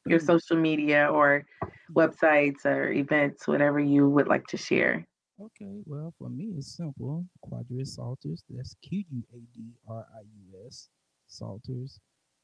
Your 0.06 0.18
Hmm. 0.18 0.20
social 0.20 0.56
media 0.56 1.10
or 1.12 1.46
websites 1.94 2.66
or 2.66 2.92
events, 2.92 3.48
whatever 3.48 3.80
you 3.80 4.08
would 4.08 4.28
like 4.28 4.46
to 4.48 4.58
share. 4.58 5.06
Okay, 5.40 5.80
well, 5.86 6.12
for 6.18 6.28
me, 6.28 6.52
it's 6.58 6.76
simple. 6.76 7.24
Quadrius 7.46 7.96
Salters. 7.96 8.42
That's 8.50 8.76
Q 8.82 9.04
U 9.10 9.22
A 9.32 9.38
D 9.56 9.72
R 9.88 10.06
I 10.14 10.20
U 10.20 10.66
S 10.66 10.90
Salters 11.28 11.98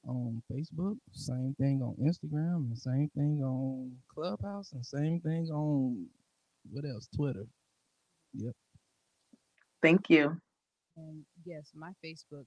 on 0.07 0.43
Facebook. 0.51 0.97
Same 1.13 1.55
thing 1.61 1.83
on 1.83 1.95
Instagram, 2.03 2.69
and 2.69 2.79
same 2.79 3.11
thing 3.15 3.43
on 3.45 3.93
Clubhouse, 4.15 4.73
and 4.73 4.85
same 4.85 5.21
thing 5.21 5.49
on 5.51 6.07
what 6.71 6.85
else? 6.87 7.07
Twitter. 7.15 7.47
Yep. 8.35 8.55
Thank 9.83 10.09
you. 10.09 10.41
And 10.97 11.25
yes, 11.45 11.73
my 11.75 11.91
Facebook, 12.05 12.47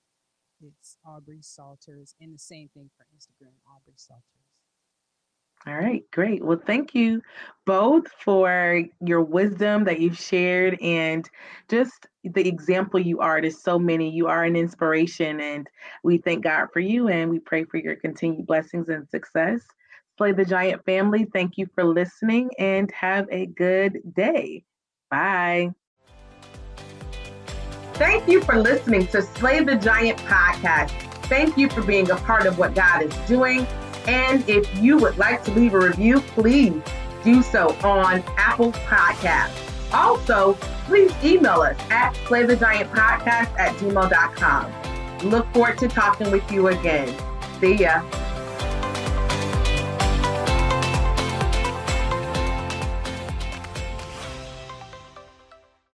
it's 0.66 0.98
Aubrey 1.06 1.40
Salters, 1.42 2.16
and 2.20 2.34
the 2.34 2.40
same 2.40 2.70
thing 2.74 2.90
for 2.98 3.06
Instagram, 3.16 3.54
Aubrey 3.68 3.94
Salters. 3.98 4.39
All 5.68 5.76
right, 5.76 6.04
great. 6.12 6.44
Well, 6.44 6.62
thank 6.66 6.96
you 6.96 7.22
both 7.66 8.08
for 8.24 8.82
your 9.06 9.22
wisdom 9.22 9.84
that 9.84 10.00
you've 10.00 10.18
shared 10.18 10.78
and 10.82 11.30
just 11.70 12.08
the 12.24 12.48
example 12.48 13.00
you 13.00 13.20
are 13.20 13.42
to 13.42 13.52
so 13.52 13.78
many. 13.78 14.10
You 14.10 14.28
are 14.28 14.46
an 14.46 14.56
inspiration, 14.56 15.42
and 15.42 15.70
we 16.04 16.18
thank 16.18 16.46
God 16.46 16.68
for 16.72 16.80
you 16.80 17.10
and 17.10 17.30
we 17.30 17.40
pray 17.40 17.66
for 17.66 17.78
your 17.78 17.98
continued 17.98 18.48
blessings 18.48 18.90
and 18.90 19.08
success. 19.10 19.62
Slay 20.18 20.32
the 20.32 20.46
Giant 20.46 20.84
family, 20.86 21.26
thank 21.32 21.58
you 21.58 21.68
for 21.76 21.84
listening 21.84 22.50
and 22.58 22.92
have 22.92 23.28
a 23.32 23.46
good 23.46 24.00
day. 24.14 24.64
Bye. 25.10 25.72
Thank 27.94 28.28
you 28.28 28.42
for 28.42 28.58
listening 28.58 29.08
to 29.08 29.22
Slay 29.22 29.64
the 29.64 29.76
Giant 29.76 30.20
podcast. 30.20 30.92
Thank 31.26 31.58
you 31.58 31.70
for 31.70 31.82
being 31.82 32.10
a 32.12 32.16
part 32.16 32.48
of 32.48 32.58
what 32.58 32.74
God 32.74 33.04
is 33.04 33.16
doing. 33.28 33.68
And 34.08 34.48
if 34.50 34.68
you 34.78 34.98
would 34.98 35.18
like 35.18 35.44
to 35.46 35.52
leave 35.52 35.74
a 35.74 35.80
review, 35.80 36.20
please 36.22 36.82
do 37.24 37.42
so 37.42 37.76
on 37.84 38.24
Apple 38.38 38.72
Podcasts. 38.72 39.66
Also, 39.94 40.54
please 40.86 41.12
email 41.24 41.62
us 41.62 41.78
at 41.90 42.14
slaythegiantpodcast 42.26 43.58
at 43.58 43.76
gmail.com. 43.76 45.30
Look 45.30 45.52
forward 45.54 45.78
to 45.80 45.88
talking 45.88 46.32
with 46.32 46.50
you 46.52 46.68
again. 46.68 47.14
See 47.60 47.76
ya. 47.76 48.02